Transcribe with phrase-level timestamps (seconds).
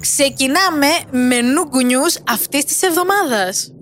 [0.00, 3.72] Ξεκινάμε με νούγκου news αυτής της εβδομάδας.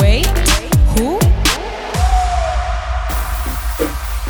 [0.00, 0.26] Wait,
[0.94, 1.18] who?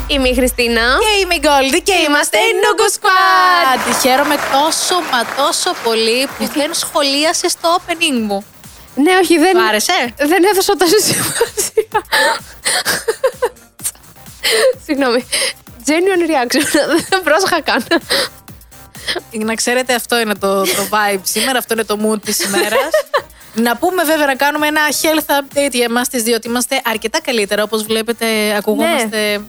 [0.07, 0.80] Είμαι η Χριστίνα.
[0.80, 4.01] Και είμαι η Γκόλντι και είμαστε η Νούγκου Squad.
[4.03, 8.45] Χαίρομαι τόσο μα τόσο πολύ που δεν σχολίασε το opening μου.
[8.95, 9.53] Ναι, όχι, δεν.
[9.53, 11.59] Του άρεσε; Δεν έδωσα τόσο σημασία.
[14.86, 15.25] Συγγνώμη.
[15.86, 16.64] Genuine reaction.
[17.08, 17.85] Δεν πρόσεχα καν.
[19.30, 22.90] Να ξέρετε, αυτό είναι το, το vibe σήμερα, αυτό είναι το mood της ημέρας.
[23.54, 27.21] να πούμε βέβαια να κάνουμε ένα health update για εμάς τις δύο, ότι είμαστε αρκετά
[27.21, 29.41] καλύτερα, όπως βλέπετε ακουγόμαστε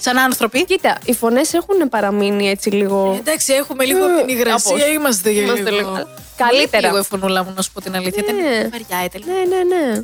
[0.00, 0.64] σαν άνθρωποι.
[0.64, 3.16] Κοίτα, οι φωνές έχουν παραμείνει έτσι λίγο.
[3.18, 4.92] Εντάξει, έχουμε λίγο Ε, την υγρασία, κάπως.
[4.94, 5.90] είμαστε για Είμαστε λίγο.
[5.92, 6.08] λίγο.
[6.36, 6.86] Καλύτερα.
[6.88, 8.22] Λίγο η φωνούλα μου, να σου πω την αλήθεια.
[8.32, 8.42] Ναι.
[8.42, 9.30] Δεν βαριάεται λίγο.
[9.32, 10.02] Ναι, ναι, ναι.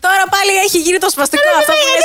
[0.00, 2.04] Τώρα πάλι έχει γίνει το σπαστικό αυτό που λες.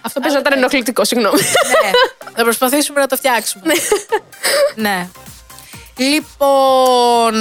[0.00, 1.40] Αυτό παίζει να ήταν ενοχλητικό, συγγνώμη.
[1.40, 1.90] ναι,
[2.36, 3.72] θα προσπαθήσουμε να το φτιάξουμε.
[4.74, 5.08] ναι.
[5.96, 7.34] Λοιπόν,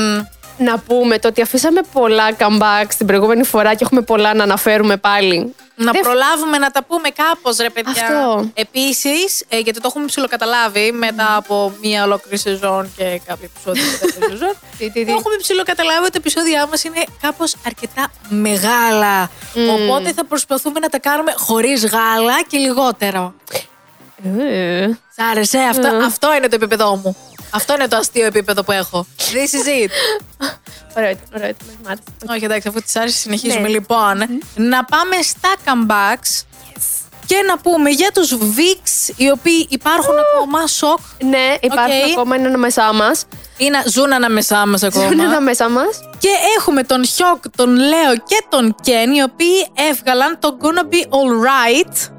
[0.60, 4.98] να πούμε το ότι αφήσαμε πολλά comeback την προηγούμενη φορά και έχουμε πολλά να αναφέρουμε
[4.98, 5.56] πάλι.
[5.82, 7.92] να Δεν- προλάβουμε να τα πούμε κάπως ρε παιδιά.
[8.04, 8.50] Αυτό.
[8.54, 14.00] Επίσης, ε, γιατί το έχουμε ψιλοκαταλάβει μετά από μία ολόκληρη σεζόν και κάποια επεισόδια της
[14.00, 14.54] δεύτερης σεζόν.
[14.78, 15.06] Τι, τι, τι.
[15.06, 19.30] Το έχουμε ψιλοκαταλάβει ότι τα επεισόδια μας είναι κάπως αρκετά μεγάλα.
[19.74, 23.34] Οπότε θα προσπαθούμε να τα κάνουμε χωρίς γάλα και λιγότερο.
[24.40, 26.04] Ε, Σ' άρεσε, αυτό, Ε.
[26.06, 27.16] αυτό είναι το επίπεδό μου.
[27.50, 29.06] Αυτό είναι το αστείο επίπεδο που έχω.
[29.18, 29.90] This is it.
[30.98, 31.68] Ωραίο ήταν, ωραίο ήταν.
[31.68, 32.04] με μάτια.
[32.36, 33.62] Όχι, εντάξει, αφού της άρεσες, συνεχίζουμε.
[33.62, 33.68] Ναι.
[33.68, 34.18] Λοιπόν,
[34.56, 36.44] να πάμε στα comebacks
[37.26, 42.12] και να πούμε για τους VIX, οι οποίοι υπάρχουν ακόμα, σοκ, Ναι, υπάρχουν Οκ.
[42.12, 43.26] ακόμα, είναι ανάμεσά μας.
[43.58, 45.06] ή να ζουν ανάμεσά μας ακόμα.
[45.06, 46.00] Είναι ανάμεσά μας.
[46.20, 51.02] και έχουμε τον Χιόκ, τον Λέο και τον Κεν, οι οποίοι έβγαλαν το Gonna Be
[51.18, 52.10] Alright.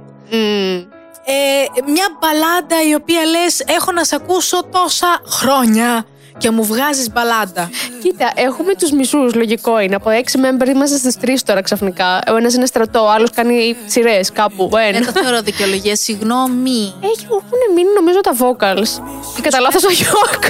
[1.33, 6.05] Ε, μια μπαλάντα η οποία λες, έχω να σε ακούσω τόσα χρόνια
[6.39, 7.71] και μου βγάζεις μπαλάντα.
[8.03, 9.95] Κοίτα, έχουμε τους μισούς, λογικό είναι.
[9.95, 12.21] Από έξι member είμαστε στις τρεις τώρα ξαφνικά.
[12.31, 14.65] Ο ένας είναι στρατό, ο άλλος κάνει σειρές κάπου.
[14.73, 15.13] ο Δεν Ένας.
[15.13, 16.95] το θεωρώ δικαιολογία, συγγνώμη.
[17.01, 19.03] Έχει, έχουν μείνει νομίζω τα vocals.
[19.35, 20.43] Και κατά λάθος ο Γιώκ.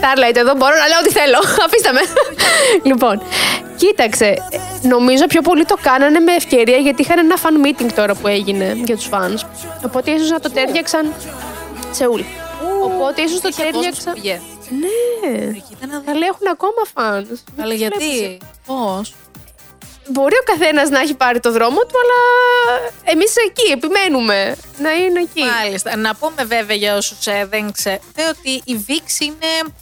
[0.00, 1.38] Starlight, εδώ μπορώ να λέω ό,τι θέλω.
[1.66, 2.00] Αφήστε με.
[2.82, 3.22] λοιπόν,
[3.76, 4.34] κοίταξε.
[4.82, 8.72] Νομίζω πιο πολύ το κάνανε με ευκαιρία γιατί είχαν ένα fan meeting τώρα που έγινε
[8.84, 9.46] για τους fans.
[9.84, 11.12] Οπότε ίσως να το τέριαξαν.
[11.90, 12.20] Σεούλ.
[12.82, 14.12] Οπότε ίσως το Είχε κόσμος που τέριαξαν.
[14.14, 14.40] πήγε.
[14.80, 15.52] Ναι.
[15.68, 16.08] Κοίτα να δεις.
[16.08, 17.36] Αλλά έχουν ακόμα fans.
[17.62, 19.14] Αλλά γιατί, πώς.
[20.08, 22.18] Μπορεί ο καθένας να έχει πάρει το δρόμο του, αλλά
[23.04, 25.42] εμείς εκεί επιμένουμε να είναι εκεί.
[25.62, 25.96] Μάλιστα.
[25.96, 27.18] Να πούμε βέβαια για όσους
[27.50, 29.72] δεν ξέρετε ότι η VIX είναι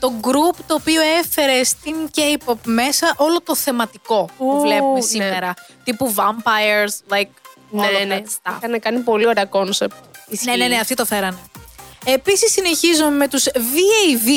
[0.00, 5.00] το group το οποίο έφερε στην K-pop μέσα όλο το θεματικό που Ου, βλέπουμε ναι.
[5.00, 5.54] σήμερα.
[5.84, 8.22] Τύπου vampires, like all Ναι, of ναι.
[8.24, 8.56] that stuff.
[8.62, 9.94] Είχαν κάνει πολύ ωραία concept.
[10.44, 11.38] Ναι, ναι, ναι, αυτοί το φέρανε.
[12.04, 14.28] Επίσης συνεχίζουμε με τους VAV.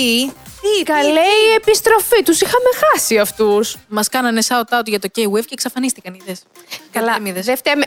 [0.62, 2.42] Τι, Καλέ η επιστροφή τους.
[2.42, 3.76] Είχαμε χάσει αυτούς.
[3.88, 6.42] Μας κάνανε shout-out για το K-Wave και εξαφανίστηκαν, είδες.
[6.92, 7.08] Καλά.
[7.08, 7.46] Καντέμηδες.
[7.46, 7.86] Δεν φταίμε.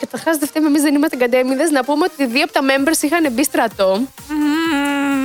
[0.00, 1.70] Καταρχάς, δεν φταίμε εμείς, δεν είμαστε καντέμηδες.
[1.70, 4.00] Να πούμε ότι δύο από τα members είχαν μπει στρατό.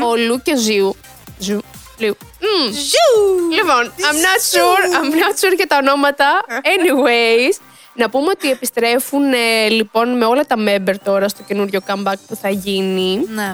[0.09, 0.95] Ο Λου και ο Ζιου.
[1.39, 1.61] Ζιου.
[1.97, 2.17] Λιου.
[2.39, 2.73] Μμμ.
[2.73, 3.49] Ζου!
[3.51, 6.45] Λοιπόν, I'm not sure, I'm not sure για τα ονόματα.
[6.73, 7.61] Anyways,
[7.93, 12.35] να πούμε ότι επιστρέφουν ε, λοιπόν με όλα τα members τώρα στο καινούριο comeback που
[12.35, 13.25] θα γίνει.
[13.33, 13.53] Ναι.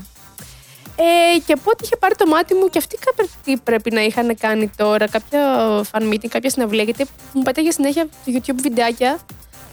[0.95, 4.37] Ε, και από ό,τι είχε πάρει το μάτι μου και αυτοί κάτι πρέπει να είχαν
[4.37, 5.41] κάνει τώρα, κάποια
[5.91, 9.19] fan meeting, κάποια συναυλία, γιατί μου πέταγε συνέχεια στο YouTube βιντεάκια.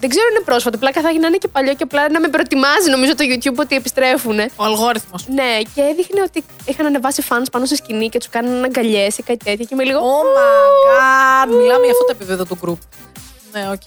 [0.00, 2.90] Δεν ξέρω αν είναι πρόσφατο, πλάκα θα είναι και παλιό και απλά να με προετοιμάζει
[2.90, 4.38] νομίζω το YouTube ότι επιστρέφουν.
[4.56, 5.26] Ο αλγόριθμος.
[5.28, 9.22] Ναι, και έδειχνε ότι είχαν ανεβάσει fans πάνω σε σκηνή και τους κάνανε αγκαλιές ή
[9.22, 9.64] κάτι τέτοιο.
[9.64, 9.98] Και είμαι λίγο.
[9.98, 11.46] Oh my god!
[11.46, 12.78] Μιλάμε για αυτό το επίπεδο του group.
[13.52, 13.82] Ναι, οκ.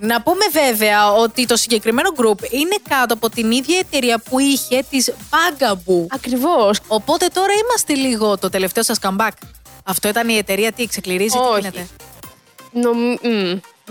[0.00, 4.84] Να πούμε βέβαια ότι το συγκεκριμένο group είναι κάτω από την ίδια εταιρεία που είχε
[4.90, 6.06] τις Bugaboo.
[6.08, 6.80] Ακριβώς.
[6.86, 9.30] Οπότε τώρα είμαστε λίγο το τελευταίο σας comeback.
[9.84, 11.60] Αυτό ήταν η εταιρεία, τι ξεκληρίζει, τι Όχι.
[11.60, 11.86] γίνεται;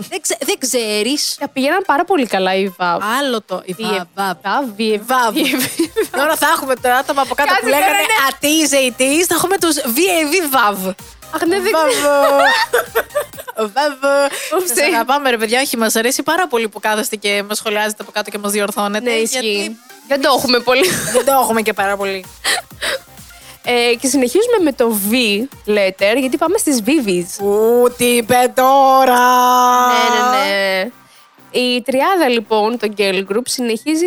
[0.08, 1.36] Δεν, ξε, δεν ξέρεις.
[1.38, 3.02] Τα πήγαιναν πάρα πολύ καλά οι Βαβ.
[3.18, 3.62] Άλλο το.
[3.64, 3.82] Η Η
[4.14, 4.36] Βαβ.
[4.42, 5.34] Βαβ, η Βαβ.
[6.10, 8.26] Τώρα θα έχουμε τα άτομα από κάτω Κάτσε που τώρα, λέγανε ναι.
[8.28, 10.86] ατής, αιτής, θα έχουμε τους VAV Βαβ.
[11.34, 11.72] Αχ, ναι, δεν
[13.56, 13.94] Βαβ.
[14.54, 14.74] Ούψι.
[14.74, 18.10] Σας αγαπάμε ρε παιδιά, όχι μας αρέσει πάρα πολύ που κάθεστε και μας σχολιάζετε από
[18.12, 19.10] κάτω και μας διορθώνετε.
[19.10, 19.76] Ναι, γιατί ισχύει.
[20.08, 20.88] Δεν το έχουμε πολύ.
[21.12, 22.24] Δεν το έχουμε και πάρα πολύ.
[23.70, 25.14] Ε, και συνεχίζουμε με το V
[25.70, 27.44] letter, γιατί πάμε στις Vivis.
[27.44, 29.20] Ου, τι είπε τώρα!
[29.86, 30.90] Ναι, ναι, ναι.
[31.50, 34.06] Η τριάδα λοιπόν, το Girl Group, συνεχίζει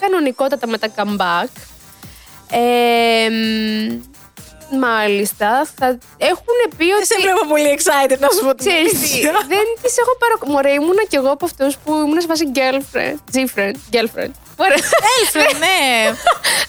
[0.00, 1.48] κανονικότατα με τα comeback.
[2.50, 4.00] Ε, μ,
[4.80, 7.22] μάλιστα θα έχουν πει Δεν σε ότι.
[7.22, 9.32] βλέπω πολύ excited να σου πω την Ξέρεις τι, αλήθεια.
[9.54, 10.52] δεν τις έχω παρακολουθήσει.
[10.56, 13.16] Μωρέ, ήμουνα κι εγώ από αυτούς που ήμουν σε φάση girlfriend.
[13.34, 13.76] G-friend.
[13.94, 14.32] Girlfriend.
[14.58, 14.78] Μωρέ.
[15.18, 15.78] Έλφρε, ναι.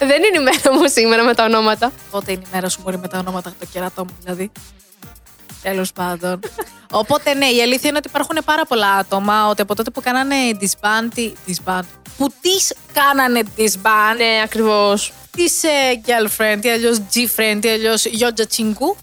[0.10, 1.92] δεν είναι η μέρα μου σήμερα με τα ονόματα.
[2.12, 4.52] Πότε είναι η μέρα σου μπορεί με τα ονόματα το κερατό μου δηλαδή.
[5.66, 6.40] Τέλος πάντων.
[6.92, 10.36] Οπότε ναι, η αλήθεια είναι ότι υπάρχουν πάρα πολλά άτομα ότι από τότε που κάνανε
[10.60, 11.08] disband.
[11.14, 11.82] τι- disband
[12.18, 14.18] που τις κάνανε disband.
[14.18, 15.14] Ναι, ακριβώς.
[15.32, 18.98] Τη ε, girlfriend, ή αλλιώς G-friend, ή αλλιώς Γιότζα Τσιγκού.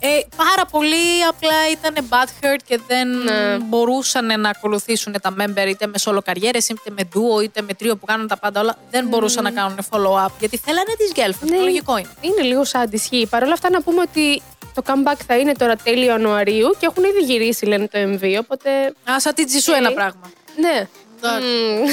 [0.00, 3.58] Ε, πάρα πολλοί απλά ήταν butthurt και δεν Ναι.
[3.58, 7.96] μπορούσαν να ακολουθήσουν τα member είτε με solo καριέρες, είτε με duo, είτε με τρίο
[7.96, 8.76] που κάνουν τα πάντα όλα.
[8.90, 11.48] Δεν μπορούσαν να κάνουν follow-up γιατί θέλανε τις girlfriend.
[11.50, 11.56] Ναι.
[11.56, 12.08] Το λογικό είναι.
[12.20, 13.26] Είναι λίγο σαν ισχύει.
[13.30, 14.42] Παρ' όλα αυτά να πούμε ότι
[14.82, 18.70] το comeback θα είναι τώρα τέλη Ιανουαρίου και έχουν ήδη γυρίσει λένε το MV, οπότε
[19.10, 19.78] Α, σαν την Τζισού Οκ.
[19.78, 20.20] ένα πράγμα.
[20.60, 20.88] ναι.
[21.22, 21.46] Εντάξει.
[21.46, 21.88] Μμμ.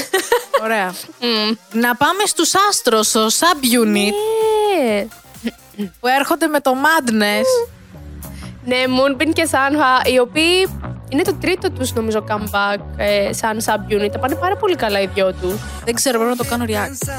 [0.64, 0.94] Ωραία.
[1.22, 1.56] Μμμ.
[1.72, 4.12] να πάμε στους ASTRO, subunit,
[4.78, 5.08] Ναι.
[6.00, 7.68] που έρχονται με το Madness.
[8.66, 10.70] Ναι, Moonbin και Sanha, οι οποίοι
[11.10, 14.10] είναι το τρίτο τους νομίζω comeback ε, σαν subunit.
[14.12, 15.54] Τα πάνε πάρα πολύ καλά οι δυο τους.
[15.86, 17.10] Δεν ξέρω, πρέπει να το κάνω react.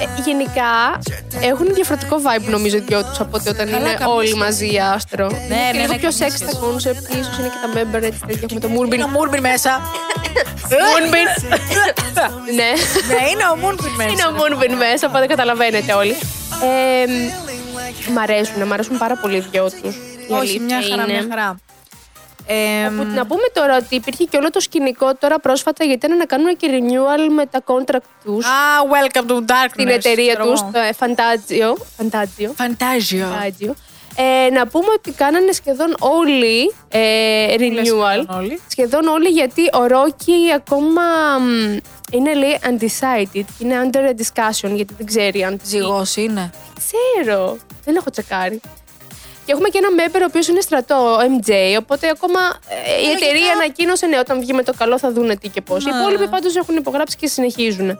[0.00, 0.98] Ε, γενικά
[1.40, 4.42] έχουν διαφορετικό vibe νομίζω οι δυο τους από ότι όταν Καλά, είναι καμία όλοι σχέση.
[4.42, 5.26] μαζί άστρο.
[5.30, 6.58] Ναι, Είναι ναι, και λίγο ναι, πιο καμία sexy τα σχέση.
[6.64, 9.00] concept, ίσως είναι και τα member έτσι τέτοια με το Είναι Moonbin.
[9.08, 9.80] ο Moonbin μέσα.
[10.82, 11.28] Moonbin.
[12.58, 12.70] ναι.
[13.10, 14.10] ναι, είναι ο Moonbin μέσα.
[14.10, 16.14] Είναι ο Moonbin μέσα, οπότε καταλαβαίνετε όλοι.
[16.62, 17.06] Ε,
[18.12, 19.94] μ' αρέσουν, μ' αρέσουν πάρα πολύ οι δυο τους.
[20.28, 21.12] Η Όχι, αλήθεια μια χαρά, είναι.
[21.12, 21.56] μια χαρά.
[22.48, 26.18] Ε, Που να πούμε τώρα ότι υπήρχε και όλο το σκηνικό τώρα πρόσφατα γιατί ήταν
[26.18, 28.50] να κάνουν και renewal με τα contract τους Α,
[28.90, 29.70] welcome to darkness.
[29.72, 30.70] στην εταιρεία ξέρω τους, εγώ.
[30.72, 31.72] το ε, Fantazio.
[32.02, 32.48] Fantazio.
[32.64, 33.20] Fantazio.
[33.20, 33.72] Fantazio.
[34.18, 37.84] Ε, να πούμε ότι κάνανε σχεδόν όλοι ε, renewal.
[37.84, 38.60] σχεδόν όλοι.
[38.70, 41.02] Σχεδόν όλοι γιατί ο Rocky ακόμα
[41.40, 41.76] μ,
[42.12, 43.44] είναι λέει undecided.
[43.58, 46.50] Είναι under discussion γιατί δεν ξέρει αν Ζυγός είναι.
[46.76, 47.56] Ξέρω.
[47.84, 48.60] Δεν έχω τσεκάρει.
[49.46, 51.52] Και έχουμε και ένα member ο οποίος είναι στρατό, ο MJ.
[51.78, 53.26] Οπότε ακόμα ε, η Λογικά.
[53.26, 55.84] εταιρεία ανακοίνωσε ναι, όταν βγει με το καλό θα δούνε τι και πώς.
[55.84, 55.98] Οι Ναι.
[55.98, 57.98] υπόλοιποι πάντως έχουν υπογράψει και συνεχίζουν.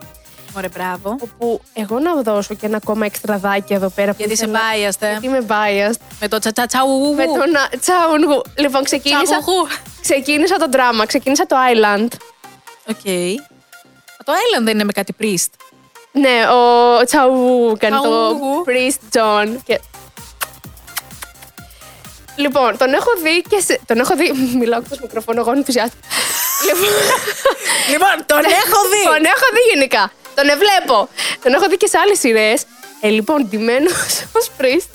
[0.57, 1.17] Ωραία, μπράβο.
[1.21, 4.11] Όπου εγώ να δώσω και ένα ακόμα εξτραδάκι εδώ πέρα.
[4.11, 4.61] που Γιατί είσαι ήθελα-
[4.91, 5.11] biased, ε.
[5.11, 6.01] Γιατί είμαι biased.
[6.21, 7.15] Με το τσατσατσαου.
[7.15, 8.43] Με τον α, Τσαουνγου.
[8.59, 9.39] Λοιπόν, ξεκίνησα,
[10.01, 12.09] ξεκίνησα το δράμα, ξεκίνησα το Island.
[12.89, 13.05] Οκ.
[14.25, 15.51] Το Island δεν είναι με κάτι priest.
[16.13, 18.65] Ναι, ο Τσαου κάνει το Τσαου.
[18.67, 19.57] Priest John.
[19.65, 19.81] Και...
[22.37, 23.81] Λοιπόν, τον έχω δει και σε...
[23.87, 24.33] Τον έχω δει...
[24.61, 26.07] Μιλάω εκτός μικροφώνου, εγώ ενθουσιάστηκα.
[26.67, 26.91] λοιπόν,
[27.93, 29.03] Λοιπόν, τον έχω δει.
[29.05, 30.13] τον έχω δει γενικά.
[30.35, 31.09] Τον εβλέπω.
[31.43, 32.63] Τον έχω δει και σε άλλες σειρές.
[33.01, 33.93] Ε, λοιπόν, ντυμένος
[34.39, 34.89] ως Priest.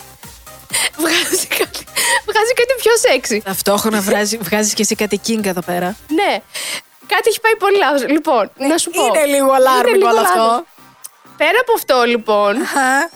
[0.96, 1.84] Βγάζει κάτι,
[2.28, 3.42] βγάζει κάτι πιο σεξι.
[3.44, 5.96] Ταυτόχρονα βγάζει, βγάζεις και εσύ κάτι king εδώ πέρα.
[6.08, 6.36] Ναι.
[7.06, 8.06] Κάτι έχει πάει πολύ λάθος.
[8.08, 9.04] Λοιπόν, να σου πω.
[9.04, 10.30] Είναι λίγο Είναι alarming λίγο όλο λάθος.
[10.30, 10.64] αυτό.
[11.36, 13.10] Πέρα από αυτό, λοιπόν, Αχα.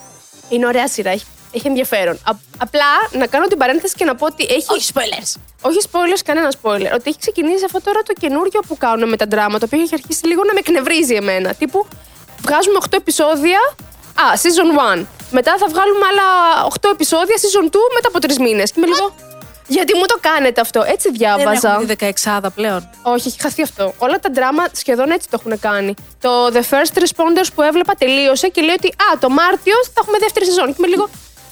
[0.49, 2.15] Είναι ωραία σειρά, έχει, έχει ενδιαφέρον.
[2.15, 4.67] Α- απλά να κάνω την παρένθεση και να πω ότι έχει.
[4.69, 5.31] Όχι spoilers.
[5.61, 6.91] Όχι spoilers, κανένα spoiler.
[6.95, 9.95] Ότι έχει ξεκινήσει αυτό τώρα το καινούριο που κάνουν με τα δράμα, το οποίο έχει
[9.95, 11.55] αρχίσει λίγο να με εκνευρίζει εμένα.
[11.55, 11.87] Τύπου
[12.43, 13.59] βγάζουμε 8 επεισόδια.
[14.25, 15.07] Α, season 1.
[15.31, 16.29] Μετά θα βγάλουμε άλλα
[16.81, 18.71] 8 επεισόδια season 2 μετά από 3 μήνες.
[18.73, 19.15] Και είμαι λίγο.
[19.69, 21.69] Γιατί μου το κάνετε αυτό, έτσι Δεν διάβαζα.
[21.73, 22.91] έχουμε τη 16 πλέον.
[23.03, 23.95] Όχι, έχει χαθεί αυτό.
[23.99, 25.95] Όλα τα δράμα σχεδόν έτσι το έχουν κάνει.
[26.21, 30.19] Το The First Responders που έβλεπα τελείωσε και λέει ότι Α, το Μάρτιο θα έχουμε
[30.19, 30.67] δεύτερη σεζόν.
[30.67, 31.09] Και είμαι λίγο.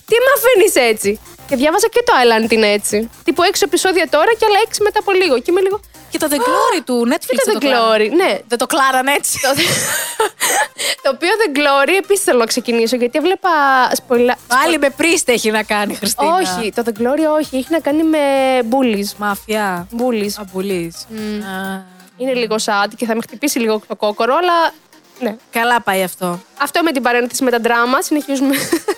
[0.08, 3.10] Τι με αφήνεις έτσι; Και διάβαζα και το Island είναι έτσι.
[3.24, 5.38] Τύπου 6 επεισόδια τώρα και άλλα 6 μετά από λίγο.
[5.38, 5.80] Και είμαι λίγο.
[6.10, 7.26] Και το The Glory του Netflix.
[7.26, 8.04] Και το δεν The κλάρανε.
[8.04, 8.10] Glory.
[8.16, 8.38] Ναι.
[8.48, 9.40] Δεν το κλάρανε έτσι.
[9.40, 9.48] Το,
[11.02, 13.50] το οποίο The Glory επίσης θέλω να ξεκινήσω γιατί έβλεπα.
[13.94, 14.36] Σπολα...
[14.46, 16.34] Πάλι με priest έχει να κάνει, Χριστίνα.
[16.34, 17.56] Όχι, το The Glory όχι.
[17.56, 18.18] Έχει να κάνει με
[18.70, 19.12] bullies.
[19.16, 19.88] Μαφιά.
[19.98, 20.32] Bullies.
[20.40, 20.96] Αμπουλής.
[20.96, 21.82] Α,
[22.16, 24.72] Είναι λίγο sad και θα με χτυπήσει λίγο το κόκορο, αλλά.
[25.20, 25.36] Ναι.
[25.50, 26.40] Καλά πάει αυτό.
[26.58, 28.02] Αυτό με την παρένθεση με τα δράμα.
[28.02, 28.54] Συνεχίζουμε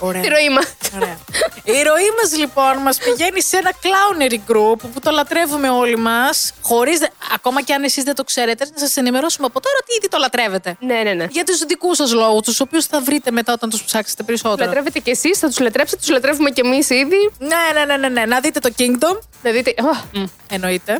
[0.00, 0.20] Ωραία.
[0.22, 0.66] τη ροή μας.
[0.96, 1.18] Ωραία.
[1.64, 6.52] Η ροή μας λοιπόν μας πηγαίνει σε ένα clownery group που το λατρεύουμε όλοι μας.
[6.62, 7.00] Χωρίς.
[7.34, 10.18] Ακόμα και αν εσείς δεν το ξέρετε, να σας ενημερώσουμε από τώρα ότι ήδη το
[10.18, 10.76] λατρεύετε.
[10.80, 11.26] ναι, ναι, ναι.
[11.30, 14.64] Για τους δικούς σας λόγους, τους οποίους θα βρείτε μετά όταν τους ψάξετε Του περισσότερο.
[14.64, 17.30] λατρεύετε κι εσείς, θα τους λατρέψετε, τους λατρεύουμε κι εμείς ήδη.
[17.38, 18.24] Ναι, ναι, ναι, ναι, ναι.
[18.26, 19.18] Να δείτε το Kingdom.
[19.42, 19.74] Να δείτε.
[19.82, 20.98] Ω, Εννοείται.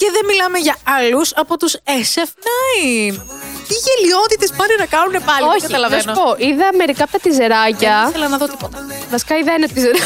[0.00, 3.12] Και δεν μιλάμε για άλλους από τους SF9.
[3.68, 5.38] Τι γελιότητες πάνε να κάνουν πάλι.
[5.40, 6.02] δεν Όχι, να καταλαβαίνω.
[6.02, 8.06] σου πω, είδα μερικά από τα Δεν τυζεράκια.
[8.08, 8.78] ήθελα να δω τίποτα.
[9.10, 10.02] Βασικά είδα ένα τυζεράκι.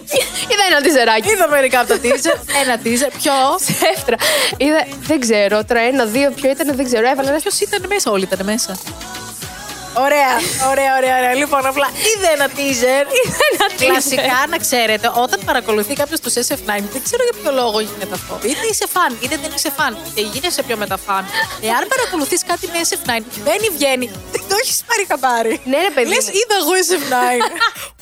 [0.52, 1.28] είδα ένα τυζεράκι.
[1.30, 2.36] Είδα μερικά από τα teaser.
[2.62, 3.10] Ένα teaser.
[3.22, 3.32] Ποιο;
[3.66, 4.16] Ψεύτρα.
[4.56, 7.08] Είδα, δεν ξέρω, τώρα ένα, δύο, ποιο ήταν, δεν ξέρω.
[7.08, 7.38] Έβαλα ένα.
[7.38, 8.72] Ποιος ήταν μέσα, όλοι ήταν μέσα.
[10.04, 10.32] Ωραία,
[10.70, 11.34] ωραία, ωραία, ωραία.
[11.34, 13.02] Λοιπόν, απλά είδε ένα teaser.
[13.52, 13.84] ένα teaser.
[13.84, 18.34] Κλασικά, να ξέρετε, όταν παρακολουθεί κάποιος του SF9, δεν ξέρω για ποιο λόγο γίνεται αυτό.
[18.48, 21.24] Είτε είσαι φαν, είτε δεν είσαι φαν, είτε γίνεσαι πιο μεταφαν.
[21.60, 25.60] Εάν παρακολουθείς κάτι με SF9, μπαίνει, βγαίνει, δεν το έχεις πάρει χαμπάρι.
[25.64, 26.32] Ναι, ρε παιδί Λες, μου.
[26.40, 27.14] είδα εγώ SF9.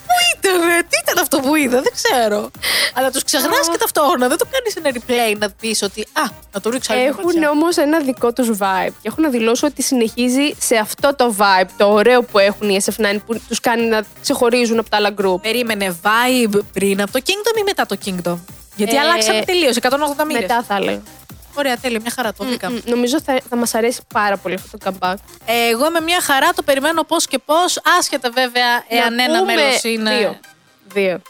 [0.54, 2.50] Πού ήταν, ρε, τι ήταν αυτό που είδα, δεν ξέρω.
[2.94, 4.28] Αλλά τους ξεχνάς και ταυτόχρονα.
[4.28, 6.00] Δεν το κάνεις ένα replay να πεις ότι.
[6.12, 7.50] Α, να το ρίξω άλλη μια Έχουν ματιά».
[7.50, 11.68] όμως ένα δικό τους vibe και έχουν να δηλώσω ότι συνεχίζει σε αυτό το vibe,
[11.76, 15.40] το ωραίο που έχουν οι SF9 που τους κάνει να ξεχωρίζουν από τα άλλα group.
[15.42, 18.36] Περίμενε vibe πριν από το Kingdom ή μετά το Kingdom;
[18.76, 20.40] Γιατί Ε, αλλάξαμε τελείως, 180 μοίρες.
[20.42, 21.02] Μετά θα έλεγα.
[21.54, 22.70] Ωραία, τέλεια, μια χαρά το βρήκα.
[22.70, 25.14] Μ, Νομίζω θα, θα μας αρέσει πάρα πολύ αυτό το comeback.
[25.46, 29.38] Ε, εγώ με μια χαρά το περιμένω πώς και πώς, άσχετα βέβαια εάν Να ένα
[29.38, 30.16] πούμε μέλος είναι.
[30.16, 30.38] Δύο.
[30.92, 31.20] Δύο.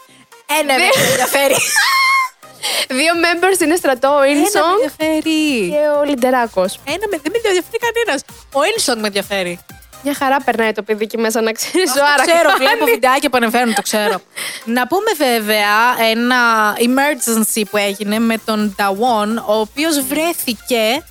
[0.59, 1.55] Ένα με ενδιαφέρει.
[2.99, 5.69] Δύο members είναι στρατό, ο Ένα με Ινσong ενδιαφέρει.
[5.69, 6.79] και ο Λιντεράκος.
[6.85, 8.21] Ένα με, δεν με ενδιαφέρει κανένας.
[8.53, 9.59] Ο Ίνσονγκ με ενδιαφέρει.
[10.07, 11.89] Μια χαρά περνάει το παιδί εκεί μέσα να ξέρεις.
[11.91, 14.21] Αυτό ξέρω, βλέπω βιντεάκια που ανεβαίνουν, το ξέρω.
[14.77, 21.03] Να πούμε βέβαια ένα emergency που έγινε με τον Dawon, ο οποίος βρέθηκε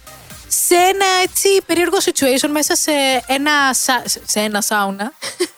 [0.49, 2.93] σε ένα έτσι περίεργο situation μέσα σε
[3.27, 5.13] ένα, σα- σε ένα σάουνα.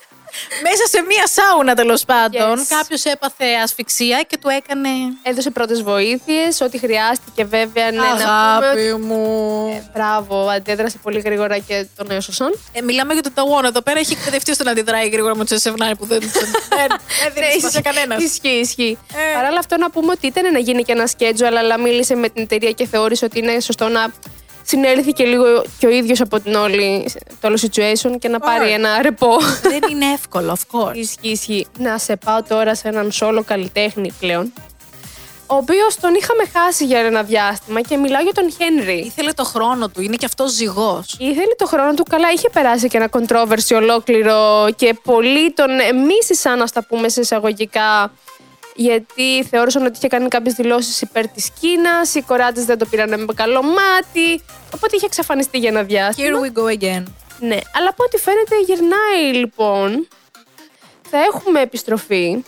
[0.63, 2.59] μέσα σε μία σάουνα τέλος πάντων.
[2.59, 2.67] Yes.
[2.69, 4.89] Κάποιος έπαθε ασφυξία και του έκανε.
[5.23, 7.91] Έδωσε πρώτες βοήθειες, ό,τι χρειάστηκε βέβαια.
[7.91, 9.85] Ναι, να πούμε ότι- Αγάπη μου.
[9.93, 12.59] Μπράβο, αντέδρασε πολύ γρήγορα και τον έσωσαν.
[12.73, 13.99] Ε, μιλάμε για τον Ταγουόν εδώ πέρα.
[13.99, 16.21] Έχει εκπαιδευτεί στο να αντιδράει γρήγορα με του SF9 που δεν.
[16.21, 16.89] δεν,
[17.23, 18.23] δεν δίνει σημασία κανένας.
[18.23, 18.99] Ισχύει, ισχύει.
[19.15, 19.35] Ε.
[19.35, 22.29] Παρ' όλα αυτό να πούμε ότι ήταν να γίνει και ένα schedule, αλλά μίλησε με
[22.29, 24.13] την εταιρεία και θεώρησε ότι είναι σωστό να
[24.67, 28.63] συνέλθει και λίγο και ο ίδιος από την όλη, το όλο situation και να πάρει
[28.63, 28.75] Ωραία.
[28.75, 29.37] ένα ρεπό.
[29.63, 30.95] δεν είναι εύκολο, of course.
[31.05, 31.67] Ισχύει, ισχύει.
[31.79, 34.53] Να σε πάω τώρα σε έναν solo καλλιτέχνη πλέον.
[35.49, 38.99] Ο οποίος τον είχαμε χάσει για ένα διάστημα και μιλάω για τον Χένρι.
[39.07, 41.17] Ήθελε το χρόνο του, είναι και αυτός ζυγός.
[41.19, 45.71] Ήθελε το χρόνο του καλά, είχε περάσει και ένα controversy ολόκληρο και πολλοί τον
[46.07, 48.13] μίσησαν, να τα πούμε σε εισαγωγικά,
[48.77, 53.09] γιατί θεώρησαν ότι είχε κάνει κάποιες δηλώσεις υπέρ της Κίνας, οι κοράτες δεν το πήραν
[53.09, 54.43] με καλό μάτι.
[54.75, 56.29] Οπότε είχε εξαφανιστεί για ένα διάστημα.
[56.29, 57.03] Here we go again.
[57.41, 60.09] Ναι, αλλά από ό,τι φαίνεται γυρνάει λοιπόν.
[61.11, 62.43] Θα έχουμε επιστροφή.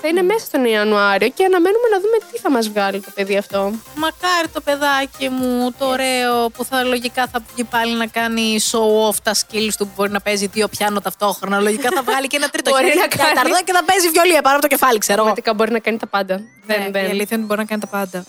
[0.00, 3.36] Θα είναι μέσα στον Ιανουάριο και αναμένουμε να δούμε τι θα μας βγάλει το παιδί
[3.36, 3.72] αυτό.
[3.96, 9.08] Μακάρι το παιδάκι μου, το ωραίο, που θα λογικά θα βγει πάλι να κάνει show
[9.10, 11.60] off τα skills του που μπορεί να παίζει δύο πιάνο ταυτόχνα.
[11.60, 13.28] Λογικά θα βγάλει και ένα τρίτο Μπορεί χέρι να και κάνει.
[13.34, 15.32] τέταρτο και θα παίζει βιολία πάνω από το κεφάλι, ξέρω εγώ.
[15.32, 16.34] Πραγματικά μπορεί να κάνει τα πάντα.
[16.66, 17.04] Ναι, δεν, Η δεν.
[17.04, 18.24] αλήθεια είναι ότι μπορεί να κάνει τα πάντα.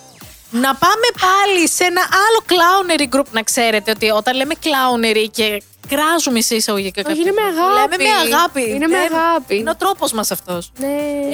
[0.56, 3.26] Να πάμε πάλι σε ένα άλλο clownery group.
[3.32, 7.98] Να ξέρετε ότι όταν λέμε clownery και κράζουμε σε εισαγωγικά Όχι, είναι με κάποιο, αγάπη.
[8.04, 8.70] Λέμε με αγάπη.
[8.70, 9.56] Είναι με Δεν- αγάπη.
[9.56, 10.72] Είναι ο τρόπος μας αυτός.
[10.78, 10.88] Ναι.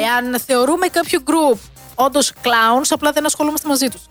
[0.04, 1.58] Εάν θεωρούμε κάποιο group
[1.96, 4.02] όντως clowns, απλά δεν ασχολούμαστε μαζί τους.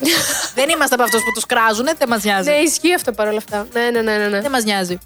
[0.54, 2.48] δεν είμαστε από αυτούς που τους κράζουν, δεν μας νοιάζει.
[2.50, 3.66] Ναι, ισχύει αυτό παρόλα αυτά.
[3.72, 4.26] Ναι, ναι, ναι, ναι.
[4.28, 4.40] ναι.
[4.40, 4.98] Δεν μας νοιάζει.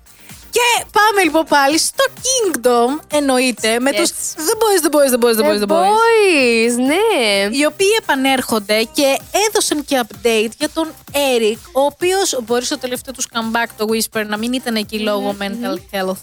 [0.57, 3.97] Και πάμε λοιπόν πάλι στο Kingdom, εννοείται, με Yes.
[3.97, 5.89] τους The Boys, The Boys, The Boys, The Boys, The The Boys.
[5.89, 7.57] Boys, ναι.
[7.57, 9.19] Οι οποίοι επανέρχονται και
[9.49, 14.25] έδωσαν και update για τον Eric, ο οποίος μπορεί στο τελευταίο τους comeback το Whisper
[14.27, 16.17] να μην ήταν εκεί λόγω mental health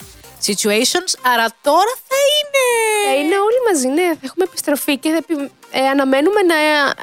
[0.45, 2.65] situations, άρα τώρα θα είναι.
[3.13, 4.07] Θα είναι όλοι μαζί, ναι.
[4.13, 6.93] Θα έχουμε επιστροφή και θα επι- ε, αναμένουμε να ε,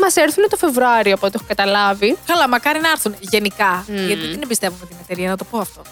[0.00, 2.18] μας έρθουν το Φεβρουάριο από ό,τι έχω καταλάβει.
[2.26, 3.84] Καλά, μακάρι να έρθουν γενικά.
[3.88, 5.82] Γιατί δεν εμπιστεύομαι την εταιρεία, να το πω αυτό.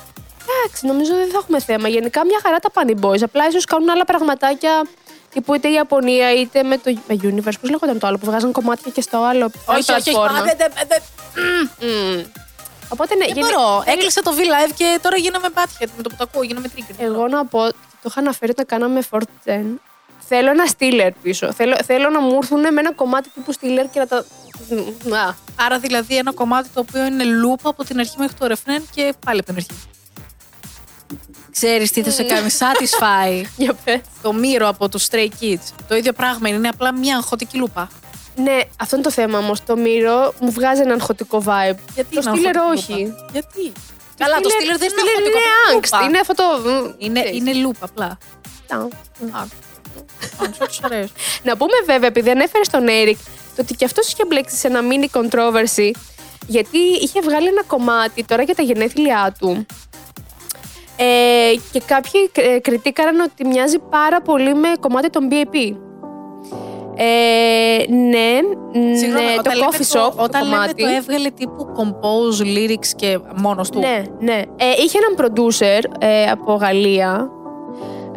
[0.48, 1.88] Εντάξει, νομίζω δεν θα έχουμε θέμα.
[1.88, 3.22] Γενικά μια χαρά τα πάνε οι boys.
[3.22, 4.82] Απλά ίσως κάνουν άλλα πραγματάκια
[5.30, 7.58] τύπου είτε η Ιαπωνία είτε με το με Universe.
[7.60, 9.50] Πώς λέγονταν το άλλο που βγάζαν κομμάτια και στο άλλο.
[9.66, 10.38] άλλη όχι, όχι, πλατφόρμα.
[10.38, 11.02] α, δεν- δεν- δεν-
[11.80, 12.22] Μμμ.
[12.88, 13.82] Οπότε ναι, Δεν γενι- μπορώ.
[13.86, 16.94] Έκλεισα το V-Live και τώρα γίνομαι μπάτια με το που το ακούω, γίνομαι trigger.
[16.98, 17.58] Εγώ να πω,
[18.02, 19.80] το είχα αναφέρει όταν κάναμε 4
[20.28, 21.52] Θέλω ένα στήλερ πίσω.
[21.52, 24.16] Θέλω, θέλω να μου έρθουν με ένα κομμάτι τύπου στήλερ και να τα.
[25.16, 28.88] Α, Άρα δηλαδή ένα κομμάτι το οποίο είναι loop από την αρχή μέχρι το ρεφρέν
[28.94, 29.88] και πάλι από την αρχή.
[31.52, 34.00] Ξέρεις τι θα σε κάνεις satisfy για πες.
[34.22, 35.68] το μύρο από τους Stray Kids.
[35.88, 37.88] Το ίδιο πράγμα είναι, είναι απλά μια αγχωτική λούπα.
[38.36, 39.64] Ναι, αυτό είναι το θέμα όμως.
[39.64, 41.76] Το μύρο μου βγάζει ένα αγχωτικό vibe.
[41.94, 43.02] Γιατί το είναι στήλερ αγχωτική όχι.
[43.02, 43.72] λούπα; Γιατί;
[44.18, 45.38] Καλά, το στήλερ δεν είναι στήλερ αγχωτικό.
[45.38, 45.92] Είναι είναι angst.
[45.92, 46.04] λούπα.
[46.04, 46.44] Είναι αυτό το.
[46.98, 47.38] Είναι, ξέρεις.
[47.38, 48.18] είναι loop απλά.
[48.68, 48.76] Α.
[49.38, 49.46] Α,
[50.42, 51.12] αν σου αρέσει.
[51.42, 53.18] Να πούμε βέβαια, επειδή ανέφερε στον Έρικ,
[53.56, 55.90] το ότι και αυτός είχε μπλέξει σε ένα mini controversy,
[56.46, 59.66] γιατί είχε βγάλει ένα κομμάτι τώρα για τα γενέθλιά του.
[60.96, 65.76] Ε, και κάποιοι ε, κριτήκαραν ότι μοιάζει πάρα πολύ με κομμάτι των BAP.
[66.98, 68.38] Ε, ναι,
[68.96, 70.82] Συγγνώμη, ναι, το όταν λέμε coffee shop, το Όταν λέμε κομμάτι.
[70.82, 73.78] το έβγαλε τύπου compose lyrics και μόνος του.
[73.78, 74.42] Ναι, ναι.
[74.56, 77.30] Ε, είχε έναν producer ε, από Γαλλία.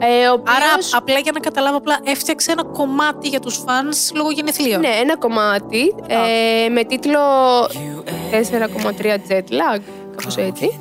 [0.01, 4.15] Ε, ο οποίος, Άρα, απλά για να καταλάβω, απλά έφτιαξε ένα κομμάτι για τους fans
[4.15, 4.79] λόγω γενεθλίων.
[4.79, 7.19] Ναι, ένα κομμάτι ε, με τίτλο
[7.65, 9.81] 4,3 jet lag,
[10.15, 10.79] κάπως έτσι.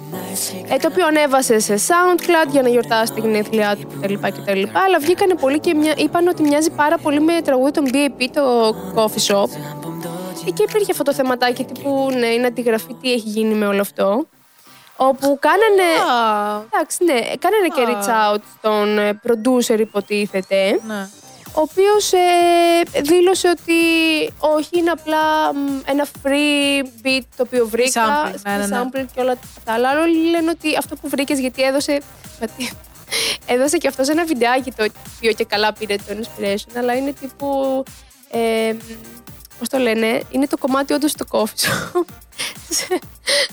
[0.68, 4.14] Ε, το οποίο ανέβασε σε SoundCloud για να γιορτάσει την γενέθλιά του κτλ.
[4.14, 4.62] κτλ.
[4.72, 8.74] Αλλά βγήκανε πολύ και μια, είπαν ότι μοιάζει πάρα πολύ με τραγούδι των BAP, το
[8.94, 9.48] Coffee Shop.
[10.54, 14.26] Και υπήρχε αυτό το θεματάκι τύπου ναι, είναι αντιγραφή τι έχει γίνει με όλο αυτό.
[14.96, 15.88] Όπου κάνανε.
[16.72, 20.80] Εντάξει, ναι, κάνανε και reach out στον ε, producer, υποτίθεται.
[20.86, 21.08] Ναι.
[21.58, 22.10] Ο οποίος
[23.02, 23.74] δήλωσε ότι
[24.38, 28.02] όχι, είναι απλά μ, ένα free beat το οποίο βρήκα.
[28.04, 28.80] Sample, ναι, ναι, ναι.
[28.82, 29.34] sample και όλα
[29.64, 29.88] τα άλλα.
[29.88, 32.00] Αλλά όλοι λένε ότι αυτό που βρήκες γιατί έδωσε.
[32.38, 32.72] γιατί
[33.54, 34.86] έδωσε και αυτός ένα βιντεάκι το
[35.16, 37.82] οποίο και καλά πήρε το inspiration, αλλά είναι τύπου.
[38.30, 38.76] Ε,
[39.58, 42.04] Πώς το λένε, είναι το κομμάτι όντως στο coffee shop.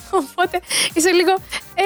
[0.19, 0.62] Οπότε
[0.93, 1.31] είσαι λίγο.
[1.75, 1.85] Ε,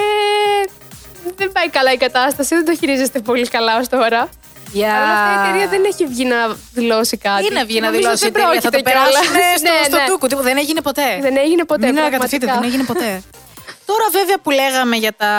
[1.36, 4.30] δεν πάει καλά η κατάσταση, δεν το χειρίζεστε πολύ καλά ως τώρα.
[4.72, 4.88] Για...
[4.88, 6.38] Παρ' όλα αυτά η εταιρεία δεν έχει βγει να
[6.74, 7.48] δηλώσει κάτι.
[7.48, 9.12] Τι να βγει να Νομίζω δηλώσει η δεν εταιρεία, θα το πρόκειται κιόλας.
[9.12, 10.06] περάσουν στο, Ναι, στο ναι.
[10.10, 10.28] τούκο.
[10.28, 11.86] Τίποτα, Δεν έγινε ποτέ; Δεν έγινε ποτέ.
[11.86, 12.02] Μην πραγματικά.
[12.08, 13.12] ανακατευτείτε, δεν έγινε ποτέ.
[13.90, 15.32] Τώρα βέβαια που λέγαμε για, τα...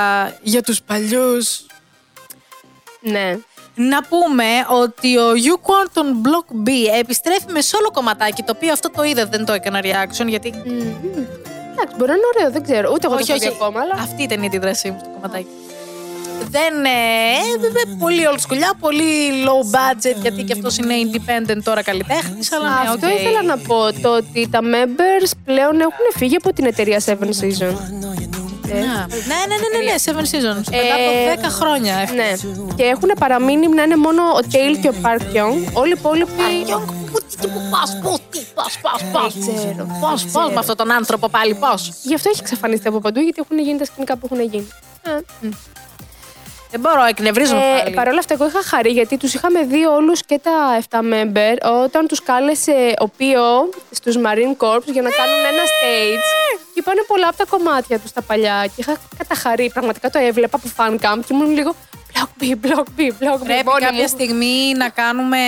[0.43, 1.67] για τους παλιούς,
[3.01, 3.39] Ναι.
[3.75, 4.49] να πούμε
[4.83, 6.71] ότι ο You Quantum Block B
[7.01, 10.81] επιστρέφει με σόλο κομματάκι, το οποίο αυτό το είδα, δεν το έκανα reaction, γιατί Μμμ.
[11.73, 12.91] Εντάξει, μπορεί να είναι ωραίο, δεν ξέρω.
[12.95, 13.95] Ούτε εγώ το όχι, έχω δει όχι, ακόμα, αλλά.
[14.03, 15.47] αυτή ήταν η αντίδρασή μου στο κομματάκι.
[16.49, 16.89] Δεν ε,
[17.83, 22.69] ε, πολύ old school, πολύ low budget, γιατί και αυτός είναι independent τώρα καλλιτέχνης, αλλά
[22.83, 23.13] ναι, Αυτό οκ.
[23.21, 23.93] ήθελα να πω.
[24.03, 27.75] Το ότι τα members πλέον έχουν φύγει από την εταιρεία Seven Season.
[28.73, 30.65] Ε, Ναι, ναι, ναι, ναι, ναι, Seven Seasons.
[30.71, 31.95] Μετά Ε, από 10 χρόνια.
[32.15, 32.31] Ναι.
[32.77, 35.73] Και έχουν παραμείνει να είναι μόνο ο Tail και ο Park Young.
[35.73, 36.33] Όλοι οι υπόλοιποι.
[36.67, 39.35] Young, πού τι που πας, πού τι πας, πας, πας.
[39.35, 39.99] Δεν ξέρω.
[40.01, 41.93] Πώς, πώς με αυτόν τον άνθρωπο πάλι, πώς.
[42.03, 44.69] Γι' αυτό έχει εξαφανιστεί από παντού, γιατί έχουν γίνει τα σκηνικά που έχουν γίνει.
[46.73, 47.95] Ε, Δεν μπορώ, εκνευρίζομαι Ε, πάλι.
[47.95, 51.83] Παρ' όλα αυτά, εγώ είχα χαρεί γιατί τους είχαμε δει όλους και τα 7 member
[51.85, 56.23] όταν τους κάλεσε ο Πίο στους Marine Corps για να κάνουν ένα stage.
[56.75, 58.65] Και είπανε πολλά από τα κομμάτια τους τα παλιά.
[58.67, 59.71] Και είχα καταχαρεί.
[59.73, 61.75] Πραγματικά το έβλεπα από fan cam και ήμουν λίγο.
[62.15, 63.45] Block B, block B, block B.
[63.45, 64.09] Πρέπει μόνη κάποια μου.
[64.09, 65.39] στιγμή να κάνουμε,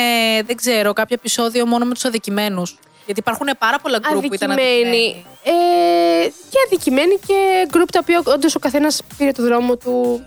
[0.46, 2.78] δεν ξέρω, κάποιο επεισόδιο μόνο με τους αδικημένους.
[3.04, 4.80] Γιατί υπάρχουν πάρα πολλά γκρουπ που ήταν Αδικημένοι.
[4.86, 5.24] αδικημένοι.
[5.44, 10.24] Ε, και αδικημένοι και γκρουπ τα οποία όντως ο καθένας πήρε το δρόμο του.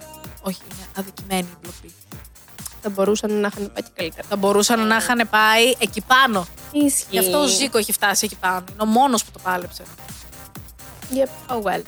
[0.47, 1.93] Όχι, είναι αδικημένοι οι μπλοκοί.
[2.81, 4.27] Θα μπορούσαν να είχαν πάει και καλύτερα.
[4.29, 6.47] Θα μπορούσαν να είχαν πάει εκεί πάνω.
[6.71, 7.05] Ισχύει.
[7.09, 8.63] Γι' αυτό ο Ζήκο έχει φτάσει εκεί πάνω.
[8.71, 9.83] Είναι ο μόνος που το πάλεψε.
[11.13, 11.55] Yep.
[11.55, 11.81] Oh well.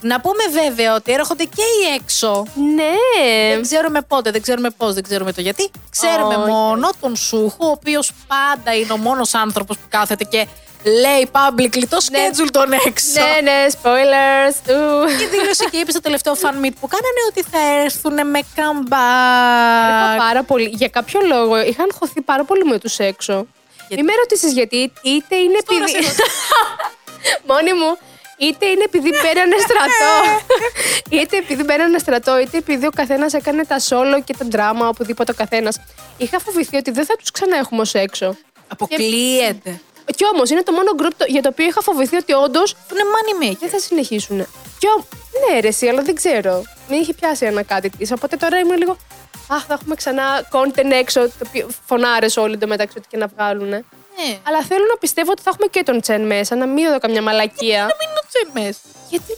[0.00, 2.46] Να πούμε βέβαια ότι έρχονται και οι έξω.
[2.74, 3.54] Ναι.
[3.54, 5.70] Δεν ξέρουμε πότε, δεν ξέρουμε πώς, δεν ξέρουμε το γιατί.
[5.90, 6.50] Ξέρουμε Όχι.
[6.50, 10.46] μόνο τον Σούχο, ο οποίος πάντα είναι ο μόνος άνθρωπος που κάθεται και
[10.84, 13.20] λέει publicly το schedule τον έξω.
[13.20, 14.56] Ναι, ναι, spoilers.
[14.70, 15.06] Ου.
[15.18, 18.46] Και δήλωσε και είπε στο τελευταίο fan meet που κάνανε ότι θα έρθουν με Είχα
[18.56, 20.18] comeback.
[20.18, 20.68] πάρα πολύ.
[20.72, 23.46] Για κάποιο λόγο είχαν χωθεί πάρα πολύ με τους έξω.
[23.88, 26.04] Γιατί; Μην με ρωτήσεις γιατί, είτε είναι Τώρα επειδή.
[26.04, 26.14] σε
[27.48, 27.98] Μόνη μου,
[28.38, 30.14] είτε είναι επειδή μπαίνανε στρατό.
[31.22, 35.30] είτε επειδή μπαίνανε στρατό, είτε επειδή ο καθένας έκανε τα solo και τα drama, οπουδήποτε
[35.30, 35.76] ο καθένας.
[36.16, 38.36] Είχα φοβηθεί ότι δεν θα τους ξανά έχουμε ως έξω.
[38.68, 39.80] Αποκλείεται.
[40.16, 42.94] Κι όμως είναι το μόνο group το- για το οποίο είχα φοβηθεί ότι όντως Που
[42.94, 43.56] είναι money maker.
[43.60, 44.46] δεν θα συνεχίσουν.
[44.78, 45.06] Κι όμω.
[45.50, 46.62] Ναι, ρε, εσύ, αλλά δεν ξέρω.
[46.88, 48.12] Με είχε πιάσει ένα κάτι της.
[48.12, 48.96] Οπότε τώρα ήμουν λίγο.
[49.48, 51.20] Αχ, θα έχουμε ξανά content έξω.
[51.20, 53.68] Το οποίο φωνάρες όλοι το μεταξύ ότι και να βγάλουν.
[53.68, 54.38] Ναι.
[54.42, 57.22] Αλλά θέλω να πιστεύω ότι θα έχουμε και τον Τσεν μέσα, να μην δω καμιά
[57.22, 57.78] μαλακία.
[57.78, 58.76] Να μην είναι τσέμες.
[59.10, 59.32] Γιατί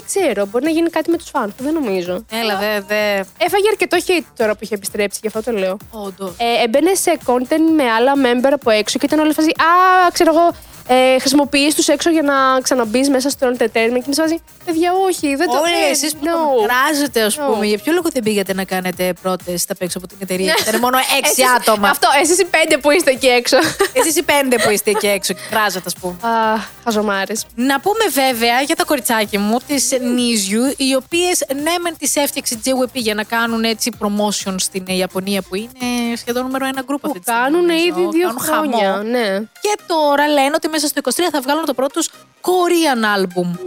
[0.00, 1.54] δεν ξέρω, μπορεί να γίνει κάτι με τους φαν.
[1.58, 2.24] Δεν νομίζω.
[2.30, 3.18] Έλα, δε, δε.
[3.18, 5.76] Έφαγε αρκετό hate τώρα που είχε επιστρέψει, γι' αυτό το λέω.
[5.90, 6.34] Όντως.
[6.38, 9.48] Ε, έμπαινε σε content με άλλα member από έξω και ήταν όλη φάση.
[9.48, 10.54] Α, ξέρω εγώ,
[10.92, 13.70] ε, χρησιμοποιείς τους έξω για να ξαναμπείς μέσα στο entertainment.
[13.72, 16.28] Και είναι σε φάση, παιδιά, όχι, δεν το Όλοι ε, εσείς που no.
[16.28, 17.52] το κράζετε, ας No.
[17.52, 20.80] πούμε, για ποιο λόγο δεν πήγατε να κάνετε πρώτες απ' έξω από την εταιρεία; Ήταν
[20.80, 21.88] μόνο έξι Εσείς- άτομα.
[21.88, 23.56] Αυτό, εσείς οι πέντε που είστε εκεί έξω.
[23.92, 26.14] Εσείς οι πέντε που είστε εκεί έξω και κράζετε, ας πούμε.
[26.22, 27.46] Α, χαζομάρες.
[27.54, 32.60] Να πούμε βέβαια για τα κοριτσάκι μου, τι Νίζιου, οι οποίες ναι, μεν τις έφτιαξε
[32.64, 37.18] JYP για να κάνουν έτσι promotion στην Ιαπωνία που είναι σχεδόν νούμερο ένα γκρουπ αυτή
[37.18, 37.42] Που τη στιγμή.
[37.50, 37.84] κάνουν νομίζω.
[37.86, 38.60] ήδη δύο Κάνουν χαμό.
[38.78, 39.02] χρόνια.
[39.10, 39.38] Ναι.
[39.38, 43.58] Και τώρα λένε ότι μέσα στο 23 θα βγάλουν το πρώτο τους Korean album.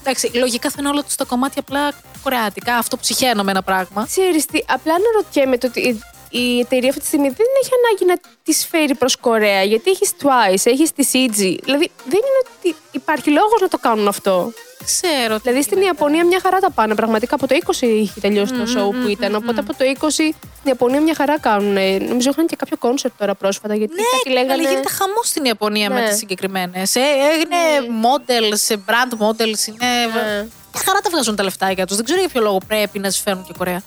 [0.00, 2.76] Εντάξει, λογικά θα είναι όλα τους τα κομμάτια απλά κορεάτικα.
[2.76, 4.04] Αυτό ψυχαίνω με ένα πράγμα.
[4.04, 8.04] Ξέρεις τι, απλά αναρωτιέμαι το ότι η- η εταιρεία αυτή τη στιγμή δεν έχει ανάγκη
[8.22, 9.62] να της φέρει προς Κορέα.
[9.62, 11.36] Γιατί έχεις Twice, έχεις τη CG.
[11.64, 14.52] Δηλαδή δεν είναι ότι υπάρχει λόγος να το κάνουν αυτό.
[14.84, 15.38] Ξέρω.
[15.38, 16.94] Δηλαδή στην Ιαπωνία μια χαρά τα πάνε.
[16.94, 19.34] Πραγματικά από το 20 είχε τελειώσει το show που ήταν.
[19.34, 21.72] Οπότε από το 20 στην Ιαπωνία μια χαρά κάνουν.
[22.08, 23.74] Νομίζω είχαν και κάποιο κόνσερτ τώρα πρόσφατα.
[23.74, 24.52] Γιατί Ναι, κάτι λέγανε.
[24.52, 26.08] αλλά γίνεται χαμός στην Ιαπωνία με Ναι.
[26.08, 26.94] τις συγκεκριμένες.
[26.94, 27.56] Έγινε
[28.02, 29.66] models, brand models.
[29.66, 29.78] Είναι.
[30.14, 30.46] Ναι.
[30.72, 31.96] Μια χαρά τα βγάζουν τα λεφτάκια τους.
[31.96, 33.82] Δεν ξέρω για ποιο λόγο πρέπει να τις φέρουν και Κορέα.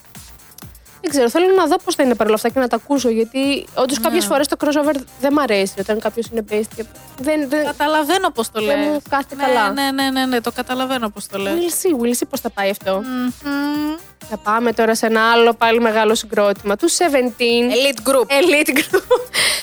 [1.02, 3.10] Δεν ξέρω, θέλω να δω πώς θα είναι παρόλα αυτά και να τα ακούσω.
[3.10, 4.04] Γιατί όντως ναι.
[4.04, 6.86] κάποιες φορές το crossover δεν μ' αρέσει όταν κάποιος είναι best.
[7.20, 7.66] Δεν, δεν...
[7.66, 8.76] Καταλαβαίνω πώς το λέει.
[8.76, 9.72] μου κάθεται ναι, καλά.
[9.72, 11.54] Ναι, ναι, ναι, ναι, το καταλαβαίνω πώς το λέει.
[11.54, 13.04] We'll see, we'll see πώς θα πάει αυτό.
[13.04, 14.00] Mm-hmm.
[14.30, 16.76] Θα πάμε τώρα σε ένα άλλο πάλι μεγάλο συγκρότημα.
[16.76, 16.94] Του 17.
[16.98, 18.22] Elite group.
[18.22, 19.02] Elite group.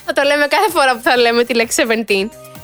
[0.04, 1.92] θα το λέμε κάθε φορά που θα λέμε τη λέξη 17.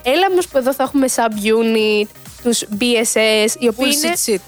[0.02, 2.08] Έλα όμως που εδώ θα έχουμε sub-unit,
[2.42, 4.40] τους BSS, οι οποίοι είναι.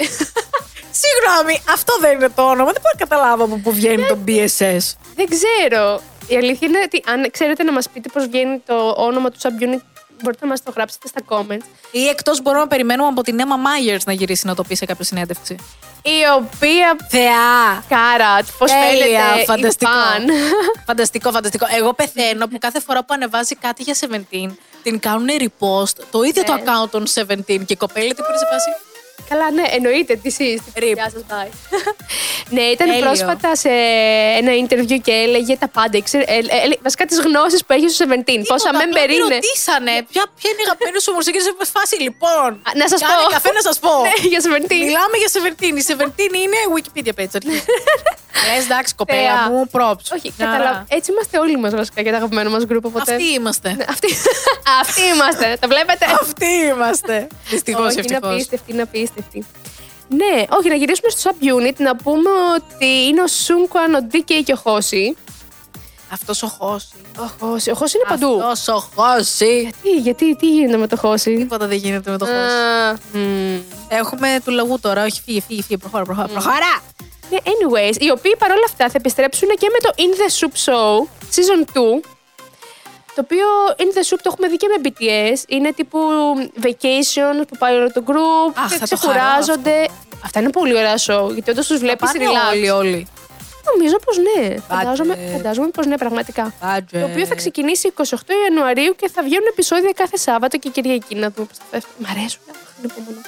[1.03, 2.73] Συγγνώμη, αυτό δεν είναι το όνομα.
[2.73, 4.85] Δεν μπορώ να καταλάβω από πού βγαίνει το BSS.
[5.15, 6.01] Δεν ξέρω.
[6.27, 9.81] Η αλήθεια είναι ότι αν ξέρετε να μας πείτε πώς βγαίνει το όνομα του subunit,
[10.23, 11.65] μπορείτε να μας το γράψετε στα comments.
[11.91, 14.85] Ή εκτός μπορούμε να περιμένουμε από την Emma Myers να γυρίσει να το πει σε
[14.85, 15.57] κάποια συνέντευξη.
[16.03, 16.97] Η οποία.
[17.09, 17.85] Θεά!
[17.89, 19.45] Κάρατ, πώς φαίνεται.
[19.47, 19.91] Φανταστικό.
[19.91, 20.31] η fan.
[20.87, 21.67] φανταστικό, φανταστικό.
[21.79, 24.07] Εγώ πεθαίνω που κάθε φορά που ανεβάζει κάτι για 17
[24.83, 26.63] την κάνουν repost το ίδιο το Ναι.
[26.65, 28.71] account των 17 και η κοπέλα την πήρε σε φάση.
[29.29, 30.15] Καλά, ναι, εννοείται.
[30.23, 30.63] Τι εσεί.
[30.79, 30.93] Rip.
[30.95, 31.51] Γεια σας, bye.
[32.57, 33.05] ναι, ήταν Τέλειο.
[33.05, 33.69] πρόσφατα σε
[34.41, 35.97] ένα interview και έλεγε τα πάντα.
[35.99, 38.13] Ήξερε, ε, ε, ε, βασικά τις γνώσεις που έχει στο 17.
[38.53, 39.23] Πόσα Τίποτα, member απλά τη είναι.
[39.35, 42.49] ρωτήσανε ποια, ποια είναι η αγαπημένη σου μουσική σε φάση λοιπόν.
[42.67, 43.31] Α, να σας Κάνε πω.
[43.37, 43.93] καφέ να σας πω.
[44.07, 44.47] Ναι, για 17.
[44.89, 45.63] Μιλάμε για 17.
[45.81, 47.35] Η 17 είναι Wikipedia page.
[48.55, 49.51] Λες εντάξει, κοπέλα Θεά.
[49.51, 50.07] μου, props.
[50.15, 50.59] Όχι, Μια χαρά.
[50.59, 50.85] καταλαβαίνω.
[50.89, 52.85] Έτσι είμαστε όλοι μας βασικά για το αγαπημένο μας γκρουπ.
[52.85, 53.13] Οπότε...
[53.13, 53.73] Αυτοί είμαστε.
[53.73, 54.09] Ναι, Αυτοί,
[54.83, 55.57] αυτοί είμαστε.
[55.61, 57.27] Τα βλέπετε; Αυτοί είμαστε.
[57.51, 58.33] Δυστυχώς Όχι, είναι ευτυχώς.
[58.35, 59.45] απίστευτη, είναι απίστευτη.
[60.09, 64.53] Ναι, όχι, να γυρίσουμε στο subunit να πούμε ότι είναι ο Σούνκουαν, ο DK και
[64.53, 65.17] ο Χώση.
[66.11, 66.89] Αυτός ο Χώση.
[67.19, 68.41] Ο Χώση, ο Χώση είναι παντού.
[68.43, 69.71] Αυτός ο Χώση.
[69.83, 72.39] Τι, γιατί, τι γίνεται με το Χώση; Τίποτα δεν γίνεται με το Χώση.
[72.39, 73.61] Α, μμ.
[73.89, 75.05] Έχουμε του λαγού τώρα.
[75.05, 75.77] Όχι, φύγε, φύγε, φύγε.
[75.77, 76.29] Προχώρα, προχώρα.
[76.29, 76.83] Προχώρα!
[77.35, 81.07] Ναι, anyways, οι οποίοι παρόλα αυτά θα επιστρέψουν και με το In The Soup Show
[81.35, 82.01] Season 2.
[83.15, 83.47] Το οποίο
[83.79, 85.43] In The Soup το έχουμε δει και με BTS.
[85.49, 85.99] Είναι τύπου
[86.63, 89.89] vacation που πάει όλο το group Αχ, και θα το ξεκουράζονται.
[90.25, 92.53] Αυτά είναι πολύ ωραία show, γιατί όντως τους βλέπεις Πάνε relax.
[92.55, 93.07] όλοι, όλοι.
[93.73, 94.57] Νομίζω πως ναι.
[94.69, 96.55] Φαντάζομαι, φαντάζομαι πως ναι, πραγματικά.
[96.63, 96.99] Budget.
[97.01, 98.03] Το οποίο θα ξεκινήσει 28
[98.49, 101.15] Ιανουαρίου και θα βγαίνουν επεισόδια κάθε Σάββατο και Κυριακή.
[101.15, 101.93] Να δούμε πώς θα φεύγουν.
[101.99, 102.41] Μ' αρέσουν.
[102.51, 103.21] αχ, είναι υπομονώ.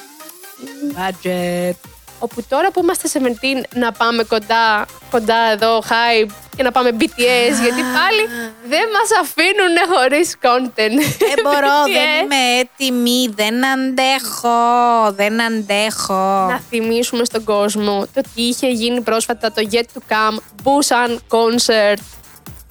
[0.96, 1.95] Budget.
[2.18, 3.28] Όπου τώρα που είμαστε σε 17
[3.74, 8.22] να πάμε κοντά, κοντά εδώ, hype και να πάμε BTS, γιατί πάλι
[8.68, 11.16] δεν μας αφήνουν χωρίς content.
[11.34, 11.92] Δεν μπορώ, BTS.
[11.92, 16.46] δεν είμαι έτοιμη, δεν αντέχω, δεν αντέχω.
[16.50, 22.02] Να θυμίσουμε στον κόσμο το ότι είχε γίνει πρόσφατα το Yet to Come Busan Concert.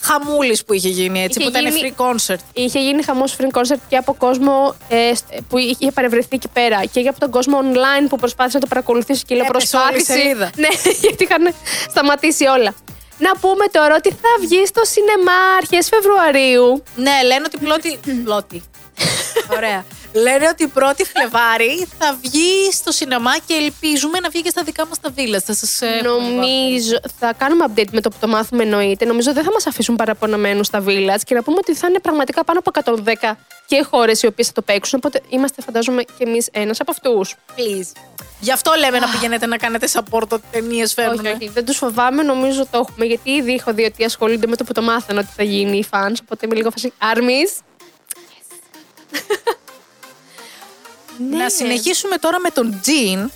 [0.05, 2.39] Χαμούλης που είχε γίνει έτσι, Είχε που ήταν γίνει- free concert.
[2.53, 6.85] Είχε γίνει χαμός free concert και από κόσμο ε, σ- που είχε παρευρεθεί εκεί πέρα
[6.85, 9.89] και από τον κόσμο online που προσπάθησε να το παρακολουθήσει και λέω Έπεσε όλη η
[9.91, 10.21] προσπάθησε.
[10.21, 10.49] σελίδα.
[10.55, 10.67] Ναι,
[11.07, 11.53] γιατί είχαν
[11.89, 12.73] σταματήσει όλα.
[13.17, 16.83] Να πούμε τώρα ότι θα βγει στο σινεμά αρχές Φεβρουαρίου.
[16.95, 17.99] Ναι, λένε ότι πλώτη.
[18.23, 18.63] πλώτη.
[19.57, 19.85] Ωραία.
[20.15, 24.87] Λένε ότι 1η Φλεβάρη θα βγει στο σινεμά και ελπίζουμε να βγει και στα δικά
[24.87, 25.39] μας τα βίλα.
[25.39, 29.05] Θα σας ε, Νομίζω θα κάνουμε update με το που το μάθουμε εννοείται.
[29.05, 32.43] Νομίζω δεν θα μας αφήσουν παραπονεμένους στα village και να πούμε ότι θα είναι πραγματικά
[32.43, 33.31] πάνω από 110
[33.65, 34.99] και χώρες οι οποίες θα το παίξουν.
[35.03, 37.35] Οπότε είμαστε, φαντάζομαι, και εμείς ένας από αυτούς.
[37.55, 37.91] Please.
[38.39, 41.25] Γι' αυτό λέμε να πηγαίνετε να κάνετε support ότι ταινίες φέρνουν.
[41.25, 43.05] Όχι, όχι, δεν τους φοβάμαι, νομίζω το έχουμε.
[43.05, 45.85] Γιατί ήδη έχω δει ότι ασχολούνται με το που το μάθανε ότι θα γίνει οι
[45.91, 46.15] fans.
[46.21, 46.93] Οπότε είμαι λίγο φασί.
[47.13, 47.63] Armies.
[51.29, 51.37] Ναι.
[51.37, 53.31] Να συνεχίσουμε τώρα με τον Τζιν.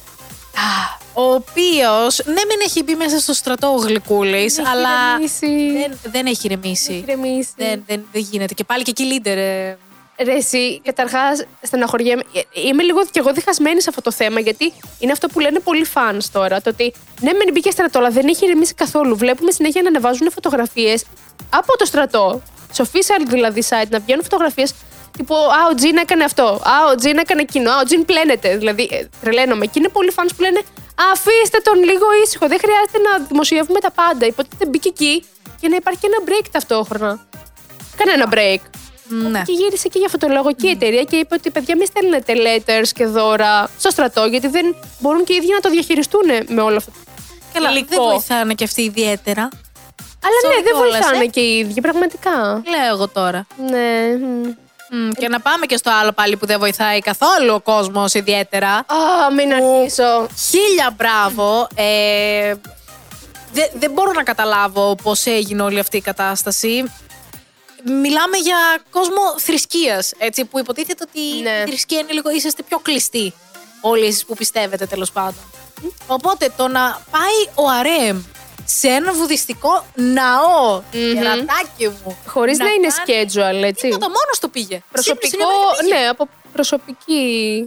[1.13, 5.71] Ο οποίος, ναι, μεν έχει μπει μέσα στο στρατό ο Γλυκούλης, έχει αλλά ηρεμήσει.
[5.71, 6.91] δεν, δεν έχει ηρεμήσει.
[6.93, 7.49] Έχει ηρεμήσει.
[7.57, 8.53] Δεν, δεν, δεν γίνεται.
[8.53, 9.35] Και πάλι και εκεί leader.
[9.37, 9.75] ε.
[10.23, 12.21] Ρε, εσύ, καταρχάς, στεναχωριέμαι.
[12.33, 15.59] Ε, Είμαι λίγο κι εγώ διχασμένη σε αυτό το θέμα, γιατί είναι αυτό που λένε
[15.59, 16.61] πολλοί fans τώρα.
[16.61, 19.15] Το ότι ναι, μεν μπήκε στρατό, αλλά δεν έχει ηρεμήσει καθόλου.
[19.17, 21.03] Βλέπουμε συνέχεια να ανεβάζουν φωτογραφίες
[21.49, 24.73] από το στρατό, σε official δηλαδή site, να βγαίνουν φωτογραφίες
[25.19, 26.43] τύπου Α, ο Τζιν έκανε αυτό.
[26.73, 27.67] Α, ο Τζιν έκανε εκείνο.
[27.71, 28.57] Α, ο Τζιν πλένεται.
[28.57, 29.65] Δηλαδή, ε, τρελαίνομαι.
[29.65, 30.61] Και είναι πολλοί fans που λένε
[31.11, 32.47] Αφήστε τον λίγο ήσυχο.
[32.47, 34.25] Δεν χρειάζεται να δημοσιεύουμε τα πάντα.
[34.25, 35.13] Υποτίθεται μπήκε εκεί
[35.59, 37.27] για να υπάρχει και ένα break ταυτόχρονα.
[37.99, 38.61] Κανένα break.
[39.31, 39.41] Ναι.
[39.45, 41.87] Και γύρισε και για αυτό το λόγο και η εταιρεία και είπε ότι παιδιά, μην
[41.87, 46.27] στέλνετε letters και δώρα στο στρατό, γιατί δεν μπορούν και οι ίδιοι να το διαχειριστούν
[46.47, 46.91] με όλο αυτό.
[47.53, 47.87] Καλά, υλικό.
[47.89, 49.41] δεν βοηθάνε και αυτοί ιδιαίτερα.
[50.23, 51.27] Αλλά Sorry ναι, δεν κιόλας, βοηθάνε ε.
[51.27, 52.63] και οι ίδιοι, πραγματικά.
[52.69, 53.47] Λέω εγώ τώρα.
[53.69, 54.17] Ναι.
[54.91, 54.95] Μ.
[54.97, 58.71] Μμ, και να πάμε και στο άλλο πάλι που δεν βοηθάει καθόλου ο κόσμος ιδιαίτερα.
[58.73, 58.85] Α,
[59.35, 60.27] μην αρχίσω.
[60.49, 61.67] Χίλια μπράβο.
[61.75, 62.53] Ε,
[63.53, 66.91] δεν- δεν μπορώ να καταλάβω πώς έγινε όλη αυτή η κατάσταση.
[67.85, 68.57] Μιλάμε για
[68.89, 71.49] κόσμο θρησκείας, έτσι, που υποτίθεται ότι Ναι.
[71.49, 73.33] η θρησκεία είναι λίγο, είσαστε πιο κλειστοί.
[73.81, 75.43] Όλοι εσείς που πιστεύετε τέλος πάντων.
[76.07, 78.21] Οπότε το να πάει ο Αρέμ
[78.71, 82.17] σε ένα βουδιστικό ναό, κερατάκι μου.
[82.25, 83.81] Χωρίς να, είναι κάνει- schedule, έτσι.
[83.87, 84.81] Τίποτα, μόνος του πήγε.
[84.91, 86.01] Προσωπικό, Σύμπτωση είναι να πήγε.
[86.01, 87.23] ναι, από προσωπική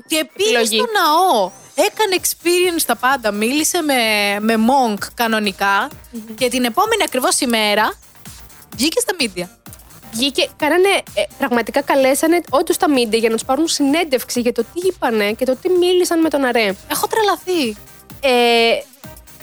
[0.07, 0.77] Και πήγε επιλογή.
[0.77, 1.51] στο ναό.
[1.75, 3.31] Έκανε experience τα πάντα.
[3.33, 3.95] Μίλησε με,
[4.41, 5.89] με monk κανονικα
[6.35, 7.93] Και την επόμενη ακριβώς ημέρα
[8.77, 9.49] βγήκε στα media.
[10.13, 14.63] Βγήκε, κάνανε, ε, πραγματικά καλέσανε όντως τα μίντια για να τους πάρουν συνέντευξη για το
[14.63, 16.75] τι είπανε και το τι μίλησαν με τον Αρέ.
[16.91, 17.77] Έχω τρελαθεί.
[18.21, 18.31] Ε,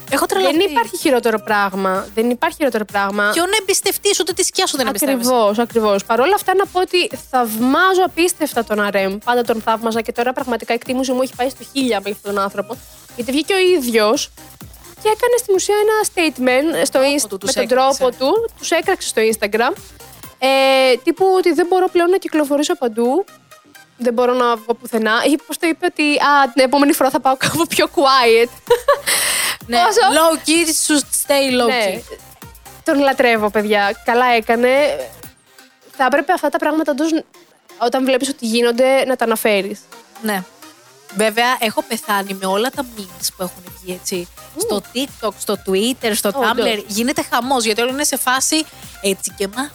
[0.09, 0.57] Έχω τρελαθεί.
[0.57, 2.07] δεν υπάρχει χειρότερο πράγμα.
[2.15, 3.29] Δεν υπάρχει χειρότερο πράγμα.
[3.33, 5.29] Ποιον εμπιστευτείς, ούτε τη σκιά σου δεν εμπιστεύεσαι.
[5.29, 6.05] Ακριβώς, ακριβώς.
[6.05, 9.17] Παρ' όλα αυτά να πω ότι θαυμάζω απίστευτα τον Αρέμ.
[9.25, 12.33] Πάντα τον θαύμαζα και τώρα πραγματικά η εκτίμηση μου έχει πάει στο χίλια με αυτόν
[12.33, 12.77] τον άνθρωπο.
[13.15, 14.29] Γιατί βγήκε ο ίδιος
[15.03, 17.97] και έκανε στην ουσία ένα statement στο Τρόπο Insta- του, τους με τον έκραξε.
[17.99, 18.49] τρόπο του.
[18.57, 19.73] Τους έκραξε στο Instagram.
[20.41, 20.47] Ε,
[21.03, 23.25] τύπου ότι δεν μπορώ πλέον να κυκλοφορήσω παντού.
[24.01, 25.13] Δεν μπορώ να βγω πουθενά.
[25.29, 28.49] Ή πώς το είπε ότι Α, την επόμενη φορά θα πάω κάπου πιο quiet.
[29.67, 31.85] Ναι, Πόσο- low key should stay low Ναι.
[31.95, 32.17] key.
[32.83, 34.01] Τον λατρεύω, παιδιά.
[34.05, 34.69] Καλά έκανε.
[35.97, 37.09] Θα έπρεπε αυτά τα πράγματα όντως,
[37.77, 39.79] όταν βλέπεις ότι γίνονται να τα αναφέρεις.
[40.21, 40.43] Ναι.
[41.15, 44.27] Βέβαια, έχω πεθάνει με όλα τα memes που έχουν βγει έτσι.
[44.57, 46.65] Στο TikTok, στο Twitter, στο Όντως.
[46.67, 46.83] Tumblr.
[46.87, 48.65] Γίνεται χαμός γιατί όλοι είναι σε φάση
[49.01, 49.73] έτσι και μάθουμε.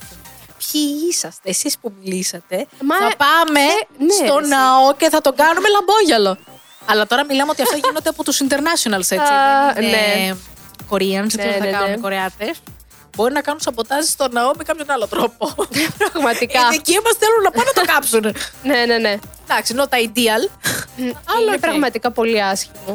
[0.59, 2.67] Ποιοι είσαστε, εσείς που μιλήσατε.
[2.81, 6.39] Μα, θα πάμε ε, ναι, στο ρε, ναό και θα το κάνουμε λαμπόγιαλο.
[6.87, 9.15] Αλλά τώρα μιλάμε ότι αυτά γίνονται από τους internationals, έτσι.
[9.15, 10.35] Α, δεν είναι ναι.
[10.91, 11.97] Koreans, Ναι, δεν θα ναι, κάνουν ναι.
[11.97, 12.57] οι Κορεάτες.
[13.17, 15.55] Μπορεί να κάνουν σαμποτάζ στο ναό με κάποιον άλλο τρόπο.
[15.99, 16.61] Πραγματικά.
[16.61, 18.35] Οι δικοί μας θέλουν να πάνε να το κάψουν.
[18.63, 19.19] ναι, ναι, ναι.
[19.49, 20.51] Εντάξει, not ideal.
[21.25, 21.61] Αλλά είναι οκ.
[21.61, 22.95] πραγματικά πολύ άσχημο.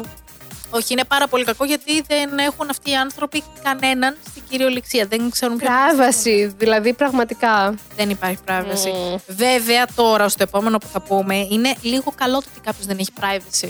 [0.70, 5.06] Όχι, είναι πάρα πολύ κακό γιατί δεν έχουν αυτοί οι άνθρωποι κανέναν στην κυριολεξία.
[5.06, 7.74] Δεν ξέρουν ποιο privacy, δηλαδή πραγματικά.
[7.96, 9.14] Δεν υπάρχει privacy.
[9.14, 9.18] Mm.
[9.26, 13.10] Βέβαια, τώρα στο επόμενο που θα πούμε είναι λίγο καλό το ότι κάποιος δεν έχει
[13.20, 13.68] privacy.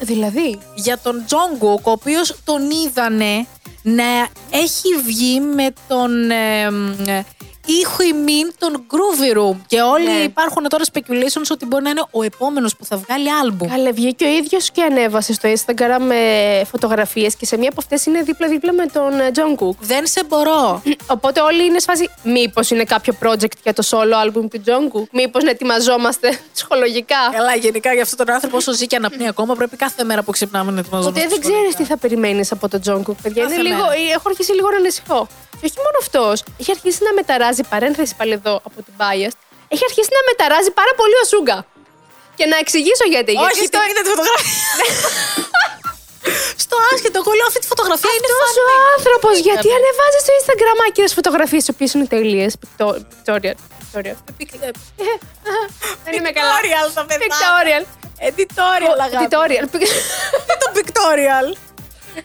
[0.00, 3.46] Δηλαδή; Για τον Jungkook, ο οποίος τον είδανε
[3.82, 6.62] να έχει βγει με τον ε,
[7.06, 7.24] ε,
[7.66, 9.56] ήχο ημίν τον Groovy Room.
[9.66, 10.12] Και όλοι Ναι.
[10.12, 13.68] υπάρχουν τώρα speculations ότι μπορεί να είναι ο επόμενος που θα βγάλει άλμπουμ.
[13.68, 16.16] Καλέ, βγήκε ο ίδιος και ανέβασε στο Instagram με
[16.70, 19.76] φωτογραφίες και σε μία από αυτές είναι δίπλα-δίπλα με τον ε, Jungkook.
[19.80, 20.82] Δεν σε μπορώ.
[21.06, 22.10] Οπότε όλοι είναι σφάση.
[22.22, 25.06] Μήπως είναι κάποιο project για το solo album του Jungkook.
[25.12, 29.54] Μήπως να ετοιμαζόμαστε ψυχολογικά; Καλά, γενικά για αυτόν τον άνθρωπο, όσο ζει και αναπνέει ακόμα,
[29.54, 31.20] πρέπει κάθε μέρα που ξυπνάμε να ετοιμαζόμαστε.
[31.22, 33.42] Ποτέ δεν ξέρεις τι θα περιμένεις από τον Jungkook, παιδιά.
[33.42, 33.92] Κάθε Είναι λίγο, μέρα.
[34.14, 35.26] έχω αρχίσει λίγο να ανησυχώ.
[35.60, 36.42] Και όχι μόνο αυτός.
[36.60, 39.34] Έχει αρχίσει να μεταράζει, παρένθεση πάλι εδώ από την bias,
[39.74, 41.58] έχει αρχίσει να μεταράζει πάρα πολύ ο Σούγκα.
[42.38, 43.32] Και να εξηγήσω γιατί.
[43.46, 44.58] Όχι, γιατί την είδα τη φωτογραφία.
[46.64, 48.82] Στο άσχετο, εγώ λέω αυτή τη φωτογραφία είναι Αυτός ο φαν.
[48.96, 52.50] άνθρωπος, γιατί ανεβάζει στο Instagram άκυρες φωτογραφίες, οι οποίες είναι τελείες.
[52.62, 53.54] Victoria.
[53.80, 54.14] Victoria.
[56.04, 56.52] Δεν είμαι καλά.
[56.56, 57.26] Pictorial θα πεθάνω.
[57.30, 57.84] Victorial.
[58.28, 59.24] Editorial, αγάπη.
[59.24, 59.64] Editorial.
[59.70, 59.78] Τι
[60.62, 61.46] το pictorial;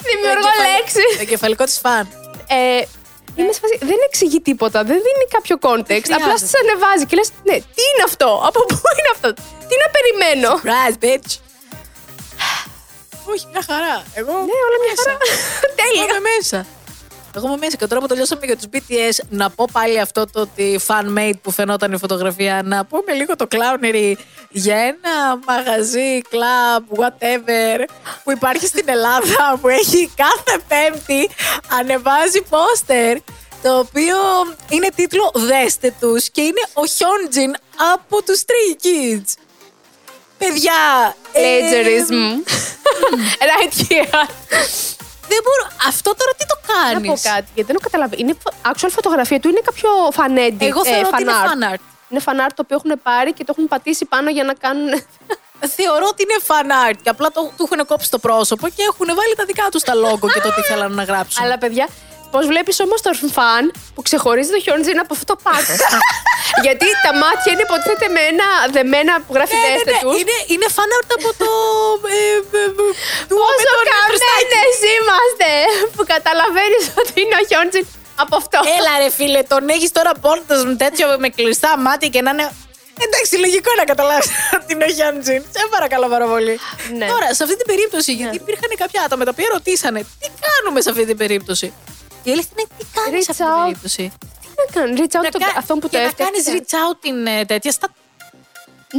[0.09, 1.19] Δημιουργώ λέξεις.
[1.19, 2.07] Εγκεφαλικό της φαν.
[3.35, 6.09] Ε, Είμαι σε φάση, δεν εξηγεί τίποτα, δεν δίνει κάποιο context.
[6.15, 6.45] Απλά χρειάζεται.
[6.51, 9.27] σας ανεβάζει και λες: Ναι, τι είναι αυτό, από πού είναι αυτό,
[9.67, 11.31] τι να περιμένω; Surprise, bitch.
[13.31, 13.95] Όχι, μια χαρά.
[14.19, 15.17] Εγώ Ναι, όλα μια χαρά.
[15.17, 16.03] Εγώ Τέλεια.
[16.03, 16.57] είμαι μέσα.
[17.35, 20.39] Εγώ είμαι μέσα και τώρα που τελειώσαμε για τους BTS να πω πάλι αυτό το
[20.39, 24.13] ότι fan-made που φαινόταν η φωτογραφία να πούμε λίγο το clownery
[24.49, 27.85] για ένα μαγαζί, club, whatever
[28.23, 31.29] που υπάρχει στην Ελλάδα που έχει κάθε πέμπτη
[31.79, 33.17] ανεβάζει πόστερ
[33.61, 34.17] το οποίο
[34.69, 37.55] είναι τίτλο «Δέστε τους» και είναι ο Χιόντζιν
[37.93, 39.33] από τους Stray Kids.
[40.37, 42.43] Παιδιά, ε, Plagiarism.
[43.49, 45.04] Right here.
[45.31, 45.65] Δεν μπορώ.
[45.91, 48.19] Αυτό τώρα τι το Να κάνεις; πω κάτι, γιατί δεν το καταλαβαίνω.
[48.23, 50.61] Είναι φο- actual φωτογραφία του, είναι κάποιο fan edit.
[50.71, 51.47] Εγώ ε, θεωρώ ότι είναι art.
[51.49, 51.83] fan art.
[52.09, 54.89] Είναι fan art το οποίο έχουν πάρει και το έχουν πατήσει πάνω για να κάνουν.
[55.77, 59.07] Θεωρώ ότι είναι fan art και απλά το, του έχουν κόψει το πρόσωπο και έχουν
[59.19, 61.43] βάλει τα δικά τους τα logo και το τι θέλανε να γράψουν.
[61.43, 61.87] Αλλά παιδιά,
[62.35, 63.63] πώς βλέπεις όμως τον φαν
[63.95, 65.67] που ξεχωρίζει το Χιόντζιν από αυτό το πατ.
[66.65, 70.15] γιατί τα μάτια είναι υποτίθεται με ένα δεμένα που γράφει ναι, ναι, δέστε ναι, τους.
[70.19, 71.49] είναι, είναι fan art από το.
[72.13, 72.19] Ε,
[72.59, 72.69] ε, ε,
[73.27, 74.43] του με Πόσο τον Χριστάκη.
[74.51, 75.49] καμένες είμαστε
[75.95, 77.85] που καταλαβαίνεις ότι είναι ο Χιόντζιν
[78.23, 78.57] από αυτό.
[78.77, 82.47] Έλα ρε φίλε, τον έχεις τώρα πόρτα με τέτοιο με κλειστά μάτια και να είναι.
[83.05, 85.41] Εντάξει, λογικό είναι να καταλάβεις ότι είναι ο Χιάντζιν.
[85.55, 86.55] Σε παρακαλώ πάρα πολύ.
[86.99, 87.07] Ναι.
[87.13, 90.89] Τώρα, σε αυτή την περίπτωση, γιατί υπήρχαν κάποια άτομα τα οποία ρωτήσανε τι κάνουμε σε
[90.89, 91.67] αυτή την περίπτωση;
[92.27, 93.63] Η αλήθεια είναι τι κάνεις σε Reach αυτή την out.
[93.63, 94.05] περίπτωση;
[94.41, 96.31] Τι να κάνει, reach out Να τον- κα- αυτόν που το και να έφτιαξε.
[96.31, 97.71] κάνεις reach out την ε, τέτοια.
[97.71, 97.87] Στα...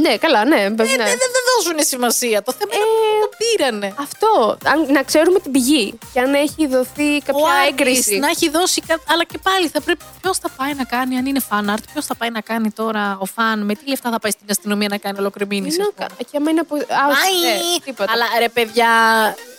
[0.03, 0.59] Ναι, καλά, ναι.
[0.61, 0.75] Ε, ναι.
[0.75, 2.43] δεν δεν θα δώσουν σημασία.
[2.43, 3.93] Το θέμα είναι Ε, που το πήρανε.
[3.99, 8.17] Αυτό, αν, να ξέρουμε την πηγή και αν έχει δοθεί κάποια Ο artist έγκριση.
[8.19, 9.01] να έχει δώσει κάτι.
[9.11, 10.03] Αλλά και πάλι θα πρέπει.
[10.21, 13.17] Ποιος θα πάει να κάνει, αν είναι fan art, ποιος θα πάει να κάνει τώρα
[13.21, 15.77] ο fan, με τι λεφτά θα πάει στην αστυνομία να κάνει ολόκληρη Τι μήνυση.
[15.77, 16.07] να ας πούμε.
[16.17, 16.75] κα- Και άμα είναι από.
[16.75, 17.79] Α, όχι, ναι, Άι!
[17.85, 18.11] τίποτα.
[18.11, 18.87] Αλλά ρε παιδιά,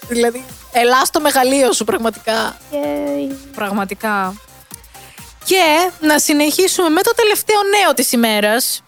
[0.08, 2.56] δηλαδή, ελά στο μεγαλείο σου πραγματικά.
[2.72, 3.32] Yay.
[3.54, 4.34] Πραγματικά.
[5.50, 8.82] Και να συνεχίσουμε με το τελευταίο νέο της ημέρας.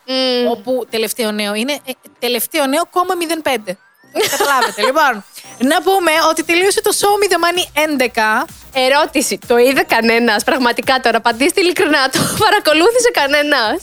[0.50, 3.56] Όπου τελευταίο νέο είναι ε, τελευταίο νέο, κόμμα 05.
[4.30, 4.82] Καταλάβετε.
[4.88, 5.24] λοιπόν,
[5.58, 7.64] να πούμε ότι τελείωσε το show Me The Money
[8.44, 8.48] 11.
[8.72, 9.38] Ερώτηση.
[9.46, 12.08] Το είδε κανένας; Πραγματικά τώρα, απαντήστε ειλικρινά.
[12.08, 13.76] Το παρακολούθησε κανένας;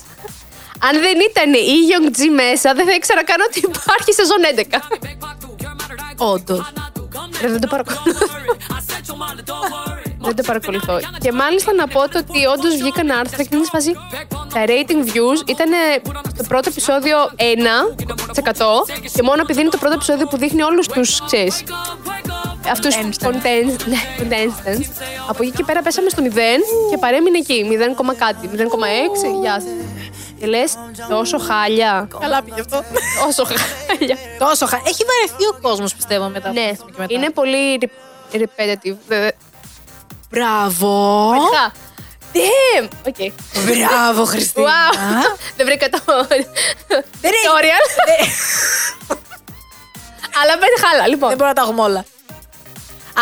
[0.88, 4.82] Αν δεν ήταν η Young G μέσα, δεν θα ήξερα καν ότι υπάρχει σεζόν 11.
[6.18, 6.72] Όντως.
[7.42, 8.26] Ρε, δεν το παρακολουθώ.
[10.28, 11.00] δεν το παρακολουθώ.
[11.24, 13.92] Και μάλιστα να πω το ότι όντως βγήκαν άρθρα και είναι φάση.
[14.54, 15.70] Τα rating views ήταν
[16.34, 18.54] στο πρώτο επεισόδιο 1%
[19.14, 21.64] και μόνο επειδή είναι το πρώτο επεισόδιο που δείχνει όλους τους, ξέρεις.
[22.72, 23.96] Αυτούς τους contestants.
[25.30, 26.28] Από εκεί και πέρα πέσαμε στο 0
[26.90, 27.66] και παρέμεινε εκεί.
[27.70, 28.50] 0, κάτι.
[28.54, 29.42] 0,6.
[29.42, 29.70] Γεια σας.
[30.40, 30.74] Και λες,
[31.10, 32.08] τόσο χάλια.
[32.20, 32.84] Καλά πήγε αυτό.
[33.26, 34.18] Τόσο χάλια.
[34.40, 34.78] Τόσο χα...
[34.78, 36.52] Έχει βαρεθεί ο κόσμος, πιστεύω, μετά.
[36.52, 37.14] ναι, από και μετά.
[37.14, 38.96] είναι πολύ re- repetitive.
[40.30, 40.48] Βέβαια.
[40.50, 41.30] Μπράβο.
[41.30, 41.74] Πραγματικά.
[42.34, 42.88] Damn!
[43.08, 43.16] Οκ.
[43.66, 44.68] Μπράβο, Χριστίνα.
[44.68, 45.38] Wow.
[45.58, 46.00] Δεν βρήκα το.
[47.22, 47.86] Δεν έχει- tutorial.
[50.42, 51.30] Αλλά πέντε χάλα, λοιπόν.
[51.30, 52.06] Δεν μπορούμε να τα έχουμε όλα.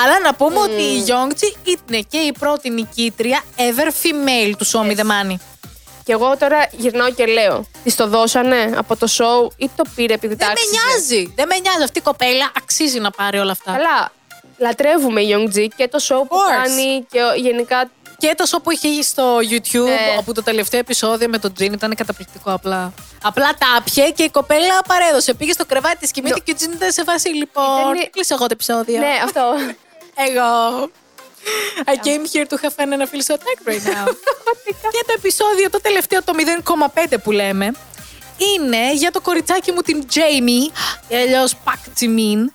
[0.03, 4.81] Αλλά να πούμε ότι η Yongji ήταν και η πρώτη νικήτρια ever female του Show
[4.91, 5.35] Me The Money.
[6.03, 7.65] Και εγώ τώρα γυρνάω και λέω.
[7.83, 11.33] Της το δώσανε από το show ή το πήρε επειδή τα Δεν με άξιζε; νοιάζει.
[11.35, 11.83] Δεν με νοιάζει.
[11.83, 13.71] Αυτή η κοπέλα αξίζει να πάρει όλα αυτά.
[13.71, 14.11] Καλά.
[14.57, 16.63] Λατρεύουμε η Young G και το show που course.
[16.65, 17.89] κάνει και ο- γενικά.
[18.17, 20.15] Και το show που είχε στο YouTube, Ναι.
[20.19, 22.93] όπου το τελευταίο επεισόδιο με τον Τζιν ήταν καταπληκτικό απλά.
[23.23, 25.33] Απλά τα άπιε και η κοπέλα παρέδωσε.
[25.33, 27.79] Πήγε στο κρεβάτι της κοιμήθηκε και ο Τζιν ήταν σε φάση λοιπόν.
[27.79, 28.97] Ήτανε- Κλείσε εγώ το επεισόδιο.
[28.99, 29.41] Ναι, αυτό.
[30.27, 30.89] Εγώ.
[31.85, 34.05] I came here to have fun and I feel so attacked right now.
[34.93, 37.71] και το επεισόδιο, το τελευταίο, το 0,5 που λέμε,
[38.55, 40.71] είναι για το κοριτσάκι μου την Jamie,
[41.11, 42.45] αλλιώ Pak Jimin,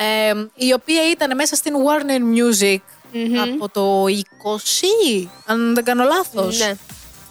[0.00, 2.78] ε, η οποία ήταν μέσα στην Warner Music
[3.42, 6.58] από το 20, αν δεν κάνω λάθος.
[6.58, 6.74] Ναι.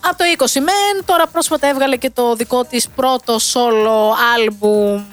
[0.02, 5.04] Από το 20 μεν, τώρα πρόσφατα έβγαλε και το δικό της πρώτο solo album.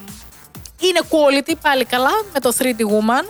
[0.81, 3.25] Είναι quality πάλι καλά με το 3D Woman.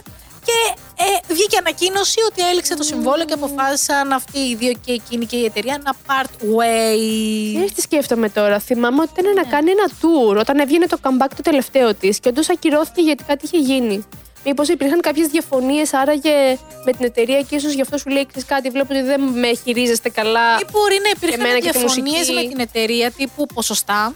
[0.44, 5.26] Και ε, βγήκε ανακοίνωση ότι έληξε το συμβόλαιο και αποφάσισαν αυτοί οι δύο και εκείνη
[5.26, 7.52] και η εταιρεία να part ways.
[7.54, 8.58] Ξέρεις τι σκέφτομαι τώρα.
[8.58, 9.40] Θυμάμαι ότι ήταν Ναι.
[9.42, 13.24] να κάνει ένα tour όταν έβγαινε το comeback το τελευταίο της και όντως ακυρώθηκε γιατί
[13.24, 14.04] κάτι είχε γίνει.
[14.46, 18.48] Μήπως υπήρχαν κάποιες διαφωνίες άραγε με την εταιρεία και ίσως γι' αυτό σου λέει «Ξέρεις
[18.48, 18.70] κάτι.
[18.70, 20.58] Βλέπω ότι δεν με χειρίζεστε καλά.
[20.60, 22.34] Ή μπορεί να εμένα υπήρχαν και τη διαφωνίες μουσική.
[22.34, 24.14] με την εταιρεία τύπου ποσοστά.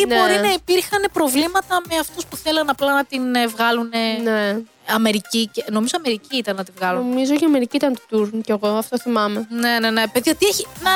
[0.00, 0.16] Ή Ναι.
[0.18, 3.88] μπορεί να υπήρχαν προβλήματα με αυτούς που θέλαν απλά να την ε, βγάλουν
[4.22, 4.58] Ναι.
[4.86, 5.48] Αμερική.
[5.52, 7.08] και- Νομίζω Αμερική ήταν να την βγάλουν.
[7.08, 9.46] Νομίζω και Αμερική ήταν το tour κι εγώ, αυτό θυμάμαι.
[9.50, 10.08] Ναι, ναι, ναι.
[10.08, 10.66] Παιδιά, τι έχει.
[10.82, 10.90] Να...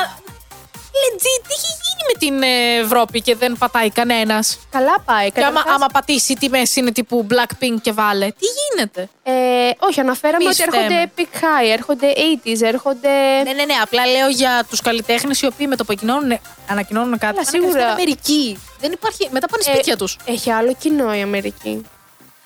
[1.01, 4.59] Legit, τι έχει γίνει με την ε, Ευρώπη και δεν πατάει κανένας.
[4.71, 5.31] Καλά πάει.
[5.31, 8.25] Και άμα, Καταρχάς, άμα πατήσει τιμέ είναι τύπου Blackpink και βάλε.
[8.25, 9.31] Τι γίνεται; ε,
[9.79, 11.11] όχι, αναφέραμε Μη ότι έρχονται στέμε.
[11.15, 12.07] epic high, έρχονται
[12.45, 13.09] 80s, έρχονται.
[13.43, 13.73] Ναι, ναι, ναι.
[13.81, 17.21] Απλά λέω για τους καλλιτέχνες οι οποίοι με το που ανακοινώνουν, ανακοινώνουν κάτι.
[17.21, 17.67] Καλά, πάνε σίγουρα.
[17.71, 18.59] κατευθείαν Αμερική.
[18.79, 19.27] Δεν υπάρχει.
[19.31, 20.17] Μετά πάνε Ε, σπίτια τους.
[20.25, 21.69] Έχει άλλο κοινό η Αμερική.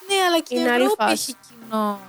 [0.07, 1.13] Ναι, αλλά και η είναι άλλη Ευρώπη φάση.
[1.13, 1.99] έχει κοινό.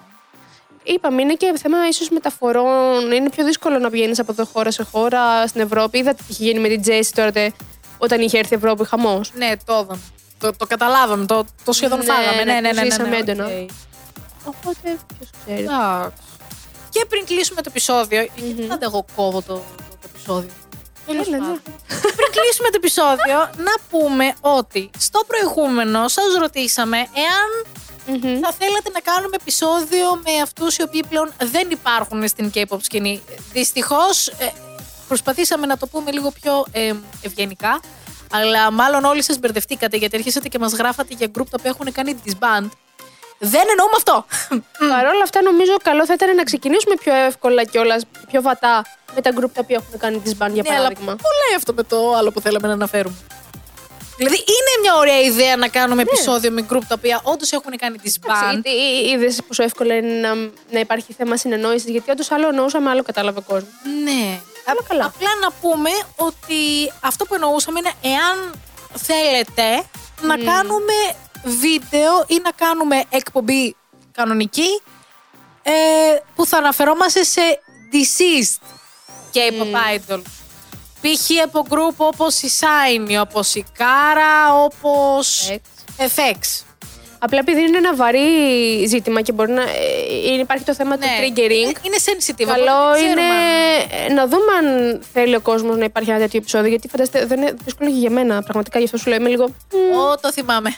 [0.84, 3.12] Είπαμε, είναι και θέμα ίσως μεταφορών.
[3.12, 5.98] Είναι πιο δύσκολο να βγαίνεις από εδώ χώρα σε χώρα στην Ευρώπη.
[5.98, 7.52] Είδατε τι είχε γίνει με την Τζέσι τώρα τε-
[7.98, 9.32] όταν είχε έρθει η Ευρώπη χαμός.
[9.34, 10.00] Ναι, το είδαμε.
[10.38, 11.26] Το, το καταλάβαμε.
[11.26, 12.44] Το, το σχεδόν Ναι, φάγαμε.
[12.44, 12.80] ναι, Ναι, ναι, το ναι.
[12.82, 13.44] ναι, ζήσαμε ναι, έντονα.
[13.46, 13.70] οκ.
[14.44, 15.62] Οπότε, ποιος ξέρει.
[15.62, 16.16] Εντάξει.
[16.90, 18.26] Και πριν κλείσουμε το επεισόδιο.
[18.36, 19.62] Γιατί πάντα εγώ κόβω το, το,
[20.00, 20.50] το επεισόδιο;
[21.06, 21.42] Τέλος Έλα, ναι.
[21.42, 21.62] πάντων.
[22.16, 27.50] Πριν κλείσουμε το επεισόδιο, να πούμε ότι στο προηγούμενο σας ρωτήσαμε εάν
[28.06, 28.40] Μμμ.
[28.40, 33.22] θα θέλατε να κάνουμε επεισόδιο με αυτούς οι οποίοι πλέον δεν υπάρχουν στην K-pop σκηνή.
[33.52, 34.52] Δυστυχώς ε,
[35.08, 37.80] προσπαθήσαμε να το πούμε λίγο πιο ε, ευγενικά,
[38.32, 41.92] αλλά μάλλον όλοι σας μπερδευτήκατε γιατί αρχίσατε και μας γράφατε για group τα οποία έχουν
[41.92, 42.68] κάνει disband.
[43.38, 44.24] Δεν εννοούμε αυτό.
[44.78, 48.02] Παρ' όλα αυτά, νομίζω καλό θα ήταν να ξεκινήσουμε πιο εύκολα κιόλας,
[48.34, 51.12] πιο βατά με τα group τα οποία έχουν κάνει τη μπαν, για Ναι, αλλά παράδειγμα.
[51.26, 53.16] πολλά αυτό με το άλλο που θέλαμε να αναφέρουμε;
[54.16, 57.98] Δηλαδή, είναι μια ωραία ιδέα να κάνουμε επεισόδιο με group τα οποία όντως έχουν κάνει
[57.98, 58.52] τη Εντάξει, band.
[58.52, 58.70] Γιατί
[59.10, 60.34] είδες πόσο εύκολο είναι να,
[60.70, 63.72] να υπάρχει θέμα συνεννόησης, γιατί όντως άλλο εννοούσαμε, άλλο κατάλαβε ο κόσμος.
[64.04, 64.40] Ναι.
[64.66, 65.04] Αλλά καλά.
[65.04, 68.54] Απλά να πούμε ότι αυτό που εννοούσαμε είναι εάν
[68.94, 69.84] θέλετε
[70.20, 70.96] να κάνουμε
[71.44, 73.76] βίντεο ή να κάνουμε εκπομπή
[74.12, 74.82] κανονική
[75.62, 75.72] ε,
[76.34, 77.40] που θα αναφερόμαστε σε
[77.94, 78.60] deceased
[79.34, 80.20] K-pop idol.
[81.00, 81.42] Π.χ.
[81.44, 85.50] από group όπως η Shiny, όπως η Kara, όπως
[85.98, 86.62] FX.
[87.18, 88.18] Απλά επειδή είναι ένα βαρύ
[88.86, 89.62] ζήτημα και μπορεί να.
[89.62, 91.74] ε, υπάρχει το θέμα του triggering.
[91.76, 92.44] Ε, Είναι sensitive.
[92.46, 96.18] Καλό οπότε δεν είναι ξέρουμε αν- να δούμε αν θέλει ο κόσμος να υπάρχει ένα
[96.18, 96.68] τέτοιο επεισόδιο.
[96.68, 98.42] Γιατί φανταστείτε, δεν είναι δύσκολο και για μένα.
[98.42, 99.18] Πραγματικά γι' αυτό σου λέω.
[99.18, 99.44] Είμαι λίγο.
[99.72, 100.70] «Μμ, Ω, το θυμάμαι.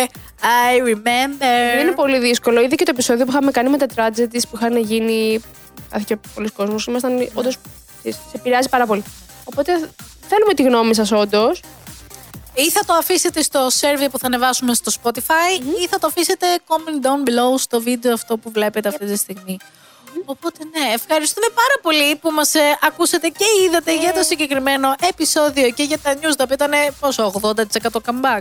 [0.70, 1.72] I remember.
[1.74, 2.60] Δεν είναι πολύ δύσκολο.
[2.62, 5.40] Ήδη και το επεισόδιο που είχαμε κάνει με τα tragedies που είχαν γίνει.
[5.90, 6.86] Άθηκε πολλοί κόσμος.
[6.86, 7.56] Ήμασταν όντως
[8.02, 8.12] τη.
[8.12, 9.04] Σε επηρεάζει πάρα πολύ.
[9.44, 9.90] Οπότε
[10.28, 11.62] θέλουμε τη γνώμη σας, όντως.
[12.54, 16.46] Ή θα το αφήσετε στο survey που θα ανεβάσουμε στο Spotify ή θα το αφήσετε
[16.66, 19.56] comment down below στο βίντεο αυτό που βλέπετε αυτή τη στιγμή.
[20.24, 25.70] Οπότε ναι, ευχαριστούμε πάρα πολύ που μας ε, ακούσατε και είδατε για το συγκεκριμένο επεισόδιο
[25.70, 27.54] και για τα news τα οποία ήταν πόσο, 80%
[28.06, 28.40] comeback.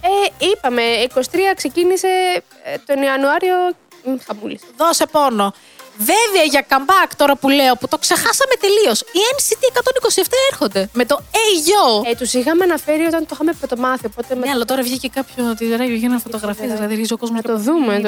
[0.00, 0.82] Ε, είπαμε,
[1.14, 1.20] 23
[1.56, 2.08] ξεκίνησε
[2.64, 3.56] ε, τον Ιανουάριο.
[4.04, 4.60] Μ, Χαμούλης.
[4.76, 5.52] Δώσε πόνο.
[5.98, 9.00] Βέβαια για comeback τώρα που λέω που το ξεχάσαμε τελείως.
[9.00, 9.62] Οι NCT
[10.18, 12.10] 127 έρχονται με το Hey Yo.
[12.10, 14.06] Ε, τους είχαμε αναφέρει όταν το είχαμε πρωτομάθει.
[14.06, 14.46] Οπότε με...
[14.46, 16.66] Ναι, αλλά τώρα βγήκε κάποιο τη ράγιο γίνανε φωτογραφίε.
[16.66, 17.42] Δηλαδή ρίζει ο κόσμος.
[17.44, 18.00] Να το δούμε.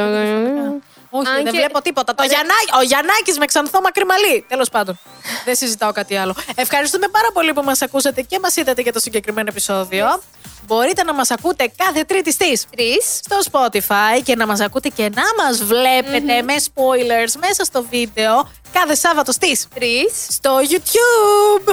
[1.10, 1.18] Το...
[1.18, 2.14] Όχι, Αν δεν και- βλέπω τίποτα.
[2.14, 4.44] Το Γιαννάκη, ο Γιαννάκης με ξανθό μακρυμαλί.
[4.48, 4.98] Τέλος πάντων.
[5.44, 6.34] δεν συζητάω κάτι άλλο.
[6.54, 10.22] Ευχαριστούμε πάρα πολύ που μας ακούσατε και μας είδατε για το συγκεκριμένο επεισόδιο.
[10.66, 13.20] Μπορείτε να μας ακούτε κάθε Τρίτη στι Τρεις.
[13.24, 18.50] στο Spotify και να μας ακούτε και να μας βλεπετε με spoilers μέσα στο βίντεο
[18.72, 20.26] κάθε Σάββατο στις Τρεις.
[20.28, 21.68] στο YouTube.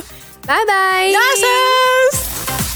[0.48, 1.08] Bye bye.
[1.10, 2.75] Γεια σας!